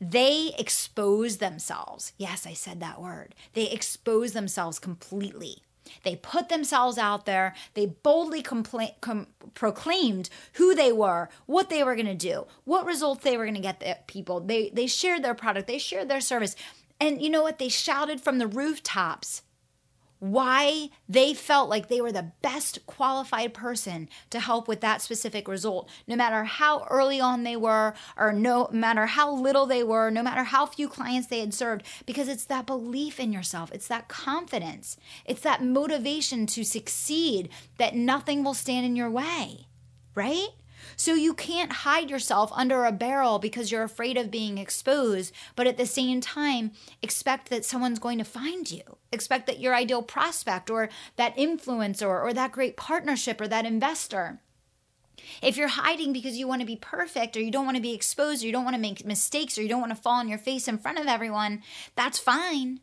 they 0.00 0.52
expose 0.58 1.36
themselves. 1.36 2.12
Yes, 2.18 2.48
I 2.48 2.52
said 2.52 2.80
that 2.80 3.00
word. 3.00 3.36
They 3.52 3.70
expose 3.70 4.32
themselves 4.32 4.80
completely 4.80 5.62
they 6.04 6.16
put 6.16 6.48
themselves 6.48 6.98
out 6.98 7.26
there. 7.26 7.54
They 7.74 7.86
boldly 7.86 8.42
compla- 8.42 9.00
com- 9.00 9.28
proclaimed 9.54 10.30
who 10.54 10.74
they 10.74 10.92
were, 10.92 11.28
what 11.46 11.70
they 11.70 11.82
were 11.82 11.94
going 11.94 12.06
to 12.06 12.14
do, 12.14 12.46
what 12.64 12.86
results 12.86 13.22
they 13.24 13.36
were 13.36 13.44
going 13.44 13.54
to 13.54 13.60
get 13.60 13.80
the 13.80 13.98
people. 14.06 14.40
They 14.40 14.70
they 14.70 14.86
shared 14.86 15.22
their 15.22 15.34
product, 15.34 15.66
they 15.66 15.78
shared 15.78 16.08
their 16.08 16.20
service. 16.20 16.56
And 17.00 17.20
you 17.20 17.30
know 17.30 17.42
what? 17.42 17.58
They 17.58 17.68
shouted 17.68 18.20
from 18.20 18.38
the 18.38 18.46
rooftops 18.46 19.42
why 20.22 20.88
they 21.08 21.34
felt 21.34 21.68
like 21.68 21.88
they 21.88 22.00
were 22.00 22.12
the 22.12 22.30
best 22.42 22.86
qualified 22.86 23.52
person 23.52 24.08
to 24.30 24.38
help 24.38 24.68
with 24.68 24.80
that 24.80 25.02
specific 25.02 25.48
result, 25.48 25.90
no 26.06 26.14
matter 26.14 26.44
how 26.44 26.86
early 26.88 27.20
on 27.20 27.42
they 27.42 27.56
were, 27.56 27.92
or 28.16 28.32
no 28.32 28.68
matter 28.70 29.06
how 29.06 29.34
little 29.34 29.66
they 29.66 29.82
were, 29.82 30.10
no 30.10 30.22
matter 30.22 30.44
how 30.44 30.64
few 30.64 30.88
clients 30.88 31.26
they 31.26 31.40
had 31.40 31.52
served, 31.52 31.84
because 32.06 32.28
it's 32.28 32.44
that 32.44 32.66
belief 32.66 33.18
in 33.18 33.32
yourself, 33.32 33.72
it's 33.72 33.88
that 33.88 34.06
confidence, 34.06 34.96
it's 35.24 35.40
that 35.40 35.64
motivation 35.64 36.46
to 36.46 36.62
succeed 36.62 37.48
that 37.78 37.96
nothing 37.96 38.44
will 38.44 38.54
stand 38.54 38.86
in 38.86 38.94
your 38.94 39.10
way, 39.10 39.66
right? 40.14 40.50
So 40.96 41.14
you 41.14 41.34
can't 41.34 41.72
hide 41.72 42.10
yourself 42.10 42.50
under 42.54 42.84
a 42.84 42.92
barrel 42.92 43.38
because 43.38 43.70
you're 43.70 43.82
afraid 43.82 44.16
of 44.16 44.30
being 44.30 44.58
exposed, 44.58 45.32
but 45.56 45.66
at 45.66 45.76
the 45.76 45.86
same 45.86 46.20
time, 46.20 46.72
expect 47.02 47.50
that 47.50 47.64
someone's 47.64 47.98
going 47.98 48.18
to 48.18 48.24
find 48.24 48.70
you. 48.70 48.82
Expect 49.12 49.46
that 49.46 49.60
your 49.60 49.74
ideal 49.74 50.02
prospect 50.02 50.70
or 50.70 50.88
that 51.16 51.36
influencer 51.36 52.08
or 52.08 52.32
that 52.32 52.52
great 52.52 52.76
partnership 52.76 53.40
or 53.40 53.48
that 53.48 53.66
investor. 53.66 54.40
If 55.40 55.56
you're 55.56 55.68
hiding 55.68 56.12
because 56.12 56.36
you 56.36 56.48
want 56.48 56.60
to 56.60 56.66
be 56.66 56.76
perfect 56.76 57.36
or 57.36 57.40
you 57.40 57.50
don't 57.50 57.64
want 57.64 57.76
to 57.76 57.82
be 57.82 57.94
exposed 57.94 58.42
or 58.42 58.46
you 58.46 58.52
don't 58.52 58.64
want 58.64 58.76
to 58.76 58.82
make 58.82 59.04
mistakes 59.04 59.56
or 59.56 59.62
you 59.62 59.68
don't 59.68 59.80
want 59.80 59.94
to 59.94 60.02
fall 60.02 60.18
on 60.18 60.28
your 60.28 60.38
face 60.38 60.68
in 60.68 60.78
front 60.78 60.98
of 60.98 61.06
everyone, 61.06 61.62
that's 61.94 62.18
fine. 62.18 62.80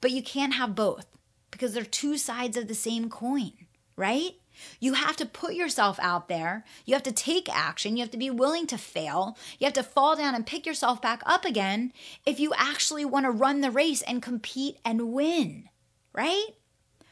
But 0.00 0.10
you 0.10 0.22
can't 0.22 0.54
have 0.54 0.74
both 0.74 1.06
because 1.50 1.72
they're 1.72 1.84
two 1.84 2.18
sides 2.18 2.56
of 2.56 2.68
the 2.68 2.74
same 2.74 3.08
coin, 3.08 3.52
right? 3.96 4.32
You 4.80 4.94
have 4.94 5.16
to 5.16 5.26
put 5.26 5.54
yourself 5.54 5.98
out 6.00 6.28
there. 6.28 6.64
You 6.84 6.94
have 6.94 7.02
to 7.04 7.12
take 7.12 7.54
action. 7.54 7.96
You 7.96 8.02
have 8.02 8.10
to 8.12 8.18
be 8.18 8.30
willing 8.30 8.66
to 8.68 8.78
fail. 8.78 9.36
You 9.58 9.66
have 9.66 9.74
to 9.74 9.82
fall 9.82 10.16
down 10.16 10.34
and 10.34 10.46
pick 10.46 10.66
yourself 10.66 11.02
back 11.02 11.22
up 11.26 11.44
again 11.44 11.92
if 12.24 12.40
you 12.40 12.52
actually 12.56 13.04
want 13.04 13.24
to 13.24 13.30
run 13.30 13.60
the 13.60 13.70
race 13.70 14.02
and 14.02 14.22
compete 14.22 14.78
and 14.84 15.12
win, 15.12 15.68
right? 16.12 16.46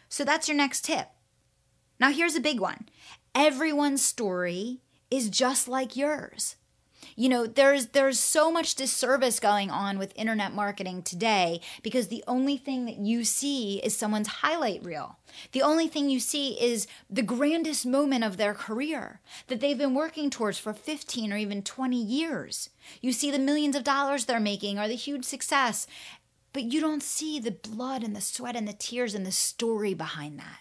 So 0.09 0.25
that's 0.25 0.49
your 0.49 0.57
next 0.57 0.85
tip. 0.85 1.09
Now, 1.99 2.11
here's 2.11 2.37
a 2.37 2.41
big 2.41 2.61
one 2.61 2.87
everyone's 3.35 4.03
story 4.03 4.81
is 5.11 5.29
just 5.29 5.69
like 5.69 5.97
yours 5.97 6.57
you 7.17 7.29
know 7.29 7.47
there's 7.47 7.89
there's 7.89 8.21
so 8.21 8.53
much 8.53 8.75
disservice 8.75 9.41
going 9.41 9.71
on 9.71 9.99
with 9.99 10.13
internet 10.17 10.53
marketing 10.53 11.03
today 11.03 11.61
because 11.83 12.09
the 12.09 12.23
only 12.29 12.57
thing 12.57 12.85
that 12.85 12.99
you 12.99 13.25
see 13.25 13.81
is 13.83 13.97
someone's 13.97 14.29
highlight 14.29 14.85
reel. 14.85 15.19
The 15.53 15.63
only 15.63 15.89
thing 15.89 16.09
you 16.09 16.21
see 16.21 16.61
is 16.61 16.87
the 17.11 17.23
grandest 17.23 17.85
moment 17.85 18.23
of 18.23 18.37
their 18.37 18.55
career 18.55 19.21
that 19.49 19.61
they've 19.61 19.77
been 19.77 19.95
working 19.95 20.31
towards 20.31 20.59
for 20.59 20.73
15 20.73 21.33
or 21.33 21.37
even 21.37 21.63
20 21.63 21.97
years. 22.01 22.71
You 23.01 23.13
see 23.13 23.31
the 23.31 23.39
millions 23.39 23.75
of 23.75 23.85
dollars 23.85 24.27
they're 24.27 24.39
making 24.39 24.79
or 24.79 24.87
the 24.87 24.95
huge 24.95 25.25
success 25.25 25.87
but 26.53 26.73
you 26.73 26.81
don't 26.81 27.03
see 27.03 27.39
the 27.39 27.51
blood 27.51 28.03
and 28.03 28.17
the 28.17 28.21
sweat 28.23 28.57
and 28.57 28.67
the 28.67 28.73
tears 28.73 29.15
and 29.15 29.27
the 29.27 29.31
story 29.31 29.93
behind 29.93 30.39
that. 30.39 30.61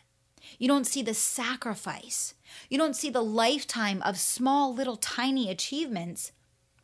You 0.59 0.67
don't 0.67 0.85
see 0.85 1.01
the 1.01 1.13
sacrifice. 1.13 2.33
You 2.69 2.77
don't 2.77 2.97
see 2.97 3.09
the 3.09 3.23
lifetime 3.23 4.01
of 4.01 4.19
small, 4.19 4.73
little, 4.73 4.97
tiny 4.97 5.49
achievements 5.49 6.33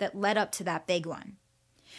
that 0.01 0.17
led 0.17 0.37
up 0.37 0.51
to 0.51 0.63
that 0.65 0.85
big 0.85 1.05
one. 1.05 1.37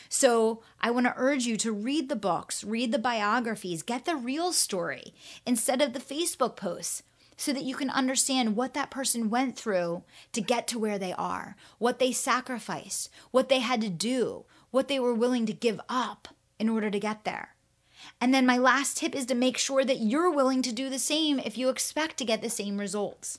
So 0.09 0.63
I 0.81 0.91
want 0.91 1.07
to 1.07 1.15
urge 1.17 1.47
you 1.47 1.57
to 1.59 1.73
read 1.73 2.09
the 2.09 2.17
books, 2.17 2.63
read 2.63 2.93
the 2.93 2.99
biographies, 2.99 3.83
get 3.83 4.05
the 4.05 4.17
real 4.17 4.53
story 4.53 5.15
instead 5.47 5.81
of 5.81 5.95
the 5.95 5.99
Facebook 5.99 6.57
posts 6.57 7.03
so 7.37 7.53
that 7.53 7.65
you 7.65 7.75
can 7.75 7.91
understand 7.91 8.57
what 8.57 8.75
that 8.75 8.91
person 8.91 9.31
went 9.31 9.57
through 9.57 10.03
to 10.33 10.41
get 10.41 10.67
to 10.69 10.79
where 10.79 10.99
they 10.99 11.13
are, 11.15 11.57
what 11.79 11.99
they 11.99 12.13
sacrificed, 12.13 13.09
what 13.31 13.49
they 13.49 13.61
had 13.61 13.81
to 13.81 13.89
do, 13.89 14.45
what 14.71 14.89
they 14.89 15.01
were 15.01 15.15
willing 15.15 15.47
to 15.47 15.53
give 15.53 15.81
up 15.89 16.29
in 16.59 16.69
order 16.69 16.91
to 16.91 17.01
get 17.01 17.25
there. 17.25 17.55
And 18.21 18.35
then 18.35 18.47
my 18.47 18.59
last 18.59 18.97
tip 18.97 19.15
is 19.15 19.27
to 19.27 19.35
make 19.35 19.57
sure 19.57 19.85
that 19.85 20.01
you're 20.01 20.31
willing 20.31 20.63
to 20.63 20.73
do 20.73 20.91
the 20.91 20.99
same 20.99 21.39
if 21.39 21.57
you 21.57 21.69
expect 21.69 22.17
to 22.19 22.25
get 22.25 22.43
the 22.43 22.51
same 22.51 22.79
results. 22.79 23.39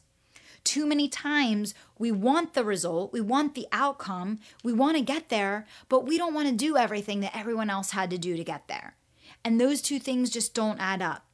Too 0.63 0.85
many 0.85 1.09
times 1.09 1.73
we 1.97 2.11
want 2.11 2.53
the 2.53 2.63
result, 2.63 3.11
we 3.11 3.21
want 3.21 3.53
the 3.53 3.67
outcome, 3.71 4.39
we 4.63 4.73
want 4.73 4.97
to 4.97 5.03
get 5.03 5.29
there, 5.29 5.67
but 5.89 6.05
we 6.05 6.17
don't 6.17 6.33
want 6.33 6.47
to 6.47 6.55
do 6.55 6.77
everything 6.77 7.19
that 7.19 7.35
everyone 7.35 7.69
else 7.69 7.91
had 7.91 8.09
to 8.11 8.17
do 8.17 8.37
to 8.37 8.43
get 8.43 8.67
there. 8.67 8.95
And 9.43 9.59
those 9.59 9.81
two 9.81 9.99
things 9.99 10.29
just 10.29 10.53
don't 10.53 10.79
add 10.79 11.01
up. 11.01 11.25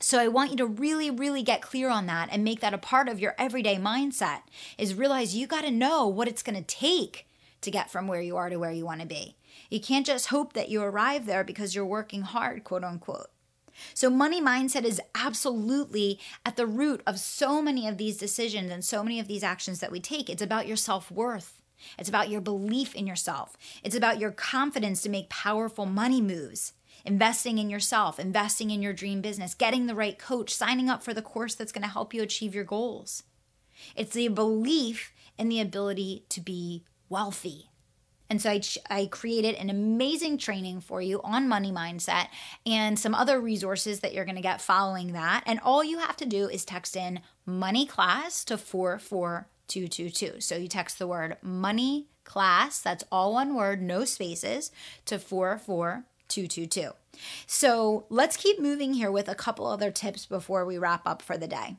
So 0.00 0.18
I 0.18 0.28
want 0.28 0.50
you 0.50 0.56
to 0.58 0.66
really, 0.66 1.10
really 1.10 1.42
get 1.42 1.62
clear 1.62 1.88
on 1.88 2.06
that 2.06 2.28
and 2.30 2.44
make 2.44 2.60
that 2.60 2.74
a 2.74 2.78
part 2.78 3.08
of 3.08 3.20
your 3.20 3.34
everyday 3.38 3.76
mindset 3.76 4.42
is 4.76 4.94
realize 4.94 5.34
you 5.34 5.46
got 5.46 5.62
to 5.62 5.70
know 5.70 6.06
what 6.06 6.28
it's 6.28 6.42
going 6.42 6.62
to 6.62 6.62
take 6.62 7.26
to 7.62 7.70
get 7.70 7.90
from 7.90 8.06
where 8.06 8.20
you 8.20 8.36
are 8.36 8.50
to 8.50 8.56
where 8.56 8.72
you 8.72 8.84
want 8.84 9.00
to 9.00 9.06
be. 9.06 9.36
You 9.70 9.80
can't 9.80 10.04
just 10.04 10.26
hope 10.26 10.52
that 10.52 10.68
you 10.68 10.82
arrive 10.82 11.24
there 11.24 11.44
because 11.44 11.74
you're 11.74 11.86
working 11.86 12.22
hard, 12.22 12.64
quote 12.64 12.84
unquote. 12.84 13.30
So, 13.92 14.10
money 14.10 14.40
mindset 14.40 14.84
is 14.84 15.00
absolutely 15.14 16.20
at 16.44 16.56
the 16.56 16.66
root 16.66 17.02
of 17.06 17.18
so 17.18 17.60
many 17.60 17.88
of 17.88 17.98
these 17.98 18.16
decisions 18.16 18.70
and 18.70 18.84
so 18.84 19.02
many 19.02 19.20
of 19.20 19.28
these 19.28 19.42
actions 19.42 19.80
that 19.80 19.92
we 19.92 20.00
take. 20.00 20.30
It's 20.30 20.42
about 20.42 20.66
your 20.66 20.76
self 20.76 21.10
worth. 21.10 21.60
It's 21.98 22.08
about 22.08 22.30
your 22.30 22.40
belief 22.40 22.94
in 22.94 23.06
yourself. 23.06 23.56
It's 23.82 23.96
about 23.96 24.18
your 24.18 24.30
confidence 24.30 25.02
to 25.02 25.10
make 25.10 25.28
powerful 25.28 25.86
money 25.86 26.20
moves 26.20 26.72
investing 27.04 27.58
in 27.58 27.68
yourself, 27.68 28.18
investing 28.18 28.70
in 28.70 28.82
your 28.82 28.92
dream 28.92 29.20
business, 29.20 29.54
getting 29.54 29.86
the 29.86 29.94
right 29.94 30.18
coach, 30.18 30.54
signing 30.54 30.88
up 30.88 31.02
for 31.02 31.12
the 31.12 31.22
course 31.22 31.54
that's 31.54 31.72
going 31.72 31.82
to 31.82 31.88
help 31.88 32.14
you 32.14 32.22
achieve 32.22 32.54
your 32.54 32.64
goals. 32.64 33.24
It's 33.94 34.14
the 34.14 34.28
belief 34.28 35.12
in 35.36 35.48
the 35.48 35.60
ability 35.60 36.24
to 36.30 36.40
be 36.40 36.84
wealthy. 37.08 37.70
And 38.30 38.40
so 38.40 38.50
I, 38.50 38.60
I 38.88 39.06
created 39.06 39.54
an 39.56 39.70
amazing 39.70 40.38
training 40.38 40.80
for 40.80 41.02
you 41.02 41.20
on 41.22 41.48
money 41.48 41.70
mindset 41.70 42.28
and 42.64 42.98
some 42.98 43.14
other 43.14 43.40
resources 43.40 44.00
that 44.00 44.14
you're 44.14 44.24
going 44.24 44.36
to 44.36 44.42
get 44.42 44.60
following 44.60 45.12
that. 45.12 45.42
And 45.46 45.60
all 45.60 45.84
you 45.84 45.98
have 45.98 46.16
to 46.18 46.26
do 46.26 46.48
is 46.48 46.64
text 46.64 46.96
in 46.96 47.20
money 47.44 47.86
class 47.86 48.44
to 48.44 48.56
44222. 48.56 50.40
So 50.40 50.56
you 50.56 50.68
text 50.68 50.98
the 50.98 51.06
word 51.06 51.36
money 51.42 52.06
class, 52.24 52.80
that's 52.80 53.04
all 53.12 53.34
one 53.34 53.54
word, 53.54 53.82
no 53.82 54.04
spaces, 54.04 54.72
to 55.04 55.18
44222. 55.18 56.90
So 57.46 58.06
let's 58.08 58.36
keep 58.36 58.58
moving 58.58 58.94
here 58.94 59.12
with 59.12 59.28
a 59.28 59.34
couple 59.34 59.66
other 59.66 59.90
tips 59.90 60.26
before 60.26 60.64
we 60.64 60.78
wrap 60.78 61.06
up 61.06 61.20
for 61.20 61.36
the 61.36 61.46
day. 61.46 61.76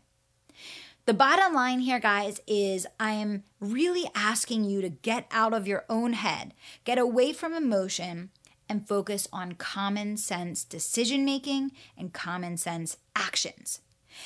The 1.06 1.14
bottom 1.14 1.54
line 1.54 1.82
here, 1.82 2.00
guys, 2.00 2.42
is 2.48 2.88
I 3.00 3.12
am 3.12 3.44
really 3.60 4.10
asking 4.16 4.64
you 4.64 4.82
to 4.82 4.90
get 4.90 5.28
out 5.30 5.54
of 5.54 5.68
your 5.68 5.86
own 5.88 6.14
head, 6.14 6.56
get 6.84 6.98
away 6.98 7.32
from 7.32 7.54
emotion, 7.54 8.32
and 8.68 8.88
focus 8.88 9.28
on 9.32 9.54
common 9.54 10.18
sense 10.18 10.64
decision 10.64 11.24
making 11.24 11.74
and 11.96 12.12
common 12.12 12.58
sense 12.58 12.98
actions. 13.16 13.82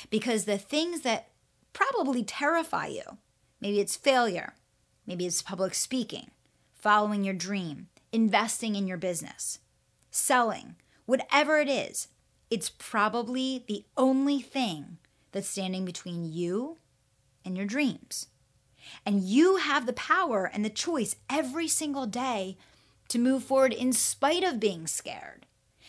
Because 0.08 0.46
the 0.46 0.56
things 0.56 1.02
that 1.02 1.28
probably 1.74 2.24
terrify 2.24 2.86
you, 2.86 3.18
maybe 3.60 3.78
it's 3.78 3.96
failure, 3.96 4.54
maybe 5.06 5.26
it's 5.26 5.42
public 5.42 5.74
speaking, 5.74 6.30
following 6.72 7.24
your 7.24 7.34
dream, 7.34 7.88
investing 8.10 8.74
in 8.74 8.86
your 8.86 8.96
business, 8.96 9.58
selling, 10.10 10.76
whatever 11.04 11.58
it 11.58 11.68
is, 11.68 12.08
it's 12.50 12.70
probably 12.70 13.66
the 13.68 13.84
only 13.98 14.40
thing 14.40 14.96
that's 15.32 15.48
standing 15.48 15.84
between 15.84 16.24
you 16.24 16.78
and 17.44 17.56
your 17.56 17.66
dreams. 17.66 18.26
And 19.04 19.22
you 19.22 19.56
have 19.56 19.86
the 19.86 19.92
power 19.92 20.50
and 20.52 20.64
the 20.64 20.70
choice 20.70 21.16
every 21.28 21.68
single 21.68 22.06
day 22.06 22.56
to 23.08 23.18
move 23.18 23.44
forward 23.44 23.72
in 23.72 23.92
spite 23.92 24.44
of 24.44 24.60
being 24.60 24.86
scared. 24.86 25.46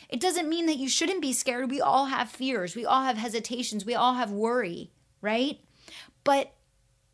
It 0.09 0.19
doesn't 0.19 0.49
mean 0.49 0.65
that 0.65 0.77
you 0.77 0.89
shouldn't 0.89 1.21
be 1.21 1.33
scared. 1.33 1.71
We 1.71 1.79
all 1.79 2.07
have 2.07 2.29
fears, 2.29 2.75
we 2.75 2.85
all 2.85 3.03
have 3.03 3.17
hesitations, 3.17 3.85
we 3.85 3.95
all 3.95 4.15
have 4.15 4.31
worry, 4.31 4.91
right? 5.21 5.59
But 6.23 6.53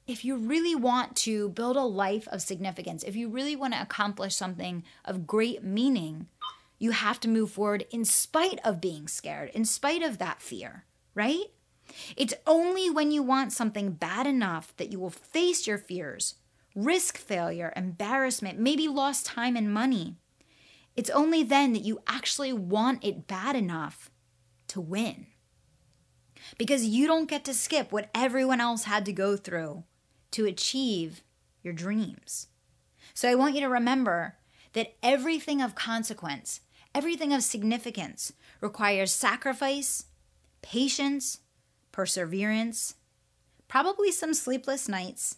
if 0.07 0.23
you 0.23 0.37
really 0.37 0.73
want 0.73 1.15
to 1.17 1.49
build 1.49 1.75
a 1.75 1.81
life 1.81 2.27
of 2.29 2.41
significance, 2.41 3.03
if 3.03 3.15
you 3.15 3.29
really 3.29 3.55
want 3.55 3.73
to 3.73 3.81
accomplish 3.81 4.35
something 4.35 4.83
of 5.05 5.27
great 5.27 5.63
meaning, 5.63 6.27
you 6.79 6.91
have 6.91 7.19
to 7.19 7.27
move 7.27 7.51
forward 7.51 7.85
in 7.91 8.05
spite 8.05 8.59
of 8.63 8.81
being 8.81 9.07
scared, 9.07 9.49
in 9.53 9.65
spite 9.65 10.01
of 10.01 10.17
that 10.17 10.41
fear, 10.41 10.85
right? 11.13 11.45
It's 12.15 12.33
only 12.45 12.89
when 12.89 13.12
you 13.12 13.23
want 13.23 13.53
something 13.53 13.91
bad 13.91 14.27
enough 14.27 14.75
that 14.77 14.91
you 14.91 14.99
will 14.99 15.10
face 15.10 15.67
your 15.67 15.77
fears, 15.77 16.36
risk 16.75 17.17
failure, 17.17 17.73
embarrassment, 17.75 18.60
maybe 18.60 18.88
lost 18.88 19.25
time 19.25 19.55
and 19.55 19.73
money. 19.73 20.15
It's 20.95 21.10
only 21.10 21.43
then 21.43 21.73
that 21.73 21.83
you 21.83 21.99
actually 22.07 22.53
want 22.53 23.03
it 23.03 23.27
bad 23.27 23.55
enough 23.55 24.10
to 24.69 24.81
win. 24.81 25.27
Because 26.57 26.86
you 26.86 27.07
don't 27.07 27.29
get 27.29 27.43
to 27.45 27.53
skip 27.53 27.91
what 27.91 28.10
everyone 28.13 28.62
else 28.62 28.83
had 28.83 29.05
to 29.05 29.13
go 29.13 29.36
through 29.36 29.83
to 30.31 30.45
achieve 30.45 31.21
your 31.63 31.73
dreams. 31.73 32.47
So 33.13 33.29
I 33.29 33.36
want 33.36 33.55
you 33.55 33.62
to 33.62 33.69
remember 33.69 34.36
that 34.73 34.95
everything 35.01 35.62
of 35.62 35.75
consequence 35.75 36.62
Everything 36.97 37.31
of 37.31 37.43
significance 37.43 38.33
requires 38.60 39.13
sacrifice, 39.13 40.05
patience, 40.63 41.41
perseverance, 41.97 42.93
probably 43.67 44.12
some 44.12 44.31
sleepless 44.31 44.88
nights, 44.88 45.38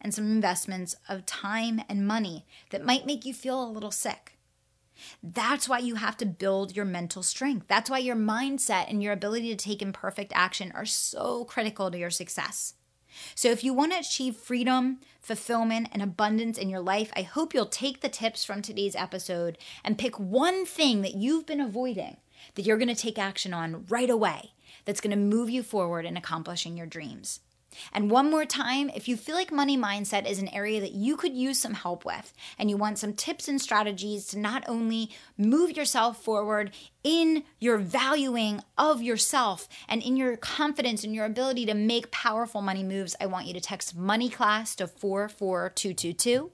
and 0.00 0.14
some 0.14 0.24
investments 0.24 0.96
of 1.06 1.26
time 1.26 1.82
and 1.86 2.08
money 2.08 2.46
that 2.70 2.82
might 2.82 3.04
make 3.04 3.26
you 3.26 3.34
feel 3.34 3.62
a 3.62 3.68
little 3.68 3.90
sick. 3.90 4.38
That's 5.22 5.68
why 5.68 5.80
you 5.80 5.96
have 5.96 6.16
to 6.16 6.24
build 6.24 6.74
your 6.74 6.86
mental 6.86 7.22
strength. 7.22 7.66
That's 7.68 7.90
why 7.90 7.98
your 7.98 8.16
mindset 8.16 8.88
and 8.88 9.02
your 9.02 9.12
ability 9.12 9.50
to 9.50 9.56
take 9.56 9.82
imperfect 9.82 10.32
action 10.34 10.72
are 10.74 10.86
so 10.86 11.44
critical 11.44 11.90
to 11.90 11.98
your 11.98 12.10
success. 12.10 12.72
So, 13.34 13.50
if 13.50 13.62
you 13.62 13.74
want 13.74 13.92
to 13.92 13.98
achieve 13.98 14.34
freedom, 14.34 15.00
fulfillment, 15.20 15.88
and 15.92 16.00
abundance 16.00 16.56
in 16.56 16.70
your 16.70 16.80
life, 16.80 17.12
I 17.16 17.22
hope 17.22 17.52
you'll 17.52 17.66
take 17.66 18.00
the 18.00 18.08
tips 18.08 18.46
from 18.46 18.62
today's 18.62 18.96
episode 18.96 19.58
and 19.84 19.98
pick 19.98 20.18
one 20.18 20.64
thing 20.64 21.02
that 21.02 21.16
you've 21.16 21.44
been 21.44 21.60
avoiding 21.60 22.16
that 22.54 22.62
you're 22.62 22.78
going 22.78 22.88
to 22.88 22.94
take 22.94 23.18
action 23.18 23.54
on 23.54 23.86
right 23.88 24.10
away 24.10 24.52
that's 24.84 25.00
going 25.00 25.10
to 25.10 25.16
move 25.16 25.50
you 25.50 25.62
forward 25.62 26.04
in 26.04 26.16
accomplishing 26.16 26.76
your 26.76 26.86
dreams. 26.86 27.40
And 27.92 28.10
one 28.10 28.30
more 28.30 28.46
time, 28.46 28.90
if 28.94 29.08
you 29.08 29.16
feel 29.16 29.34
like 29.34 29.52
money 29.52 29.76
mindset 29.76 30.28
is 30.28 30.38
an 30.38 30.48
area 30.48 30.80
that 30.80 30.92
you 30.92 31.16
could 31.16 31.34
use 31.34 31.58
some 31.58 31.74
help 31.74 32.04
with, 32.04 32.32
and 32.58 32.70
you 32.70 32.76
want 32.76 32.98
some 32.98 33.12
tips 33.12 33.46
and 33.46 33.60
strategies 33.60 34.26
to 34.28 34.38
not 34.38 34.64
only 34.66 35.10
move 35.36 35.76
yourself 35.76 36.22
forward 36.22 36.72
in 37.04 37.44
your 37.58 37.78
valuing 37.78 38.62
of 38.76 39.02
yourself 39.02 39.68
and 39.88 40.02
in 40.02 40.16
your 40.16 40.36
confidence 40.36 41.04
and 41.04 41.14
your 41.14 41.24
ability 41.24 41.66
to 41.66 41.74
make 41.74 42.10
powerful 42.10 42.60
money 42.60 42.82
moves, 42.82 43.14
I 43.20 43.26
want 43.26 43.46
you 43.46 43.54
to 43.54 43.60
text 43.60 43.96
money 43.96 44.28
class 44.28 44.74
to 44.76 44.86
44222. 44.86 46.50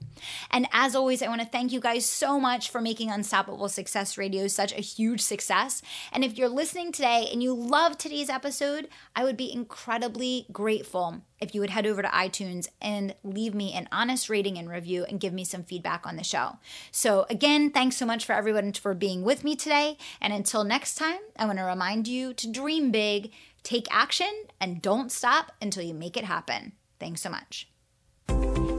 And 0.51 0.67
as 0.71 0.95
always, 0.95 1.21
I 1.21 1.27
want 1.27 1.41
to 1.41 1.47
thank 1.47 1.71
you 1.71 1.79
guys 1.79 2.05
so 2.05 2.39
much 2.39 2.69
for 2.69 2.81
making 2.81 3.09
Unstoppable 3.09 3.69
Success 3.69 4.17
Radio 4.17 4.47
such 4.47 4.71
a 4.73 4.81
huge 4.81 5.21
success. 5.21 5.81
And 6.11 6.23
if 6.23 6.37
you're 6.37 6.49
listening 6.49 6.91
today 6.91 7.27
and 7.31 7.41
you 7.41 7.53
love 7.53 7.97
today's 7.97 8.29
episode, 8.29 8.87
I 9.15 9.23
would 9.23 9.37
be 9.37 9.51
incredibly 9.51 10.45
grateful 10.51 11.21
if 11.39 11.53
you 11.53 11.61
would 11.61 11.69
head 11.69 11.85
over 11.85 12.01
to 12.01 12.07
iTunes 12.07 12.67
and 12.81 13.15
leave 13.23 13.53
me 13.53 13.73
an 13.73 13.87
honest 13.91 14.29
rating 14.29 14.57
and 14.57 14.69
review 14.69 15.05
and 15.07 15.19
give 15.19 15.33
me 15.33 15.43
some 15.43 15.63
feedback 15.63 16.05
on 16.05 16.15
the 16.15 16.23
show. 16.23 16.57
So, 16.91 17.25
again, 17.29 17.71
thanks 17.71 17.97
so 17.97 18.05
much 18.05 18.25
for 18.25 18.33
everyone 18.33 18.73
for 18.73 18.93
being 18.93 19.23
with 19.23 19.43
me 19.43 19.55
today. 19.55 19.97
And 20.21 20.33
until 20.33 20.63
next 20.63 20.95
time, 20.95 21.19
I 21.37 21.45
want 21.45 21.59
to 21.59 21.63
remind 21.63 22.07
you 22.07 22.33
to 22.33 22.51
dream 22.51 22.91
big, 22.91 23.31
take 23.63 23.87
action, 23.91 24.45
and 24.59 24.81
don't 24.81 25.11
stop 25.11 25.51
until 25.61 25.83
you 25.83 25.93
make 25.93 26.17
it 26.17 26.23
happen. 26.23 26.73
Thanks 26.99 27.21
so 27.21 27.29
much. 27.29 27.67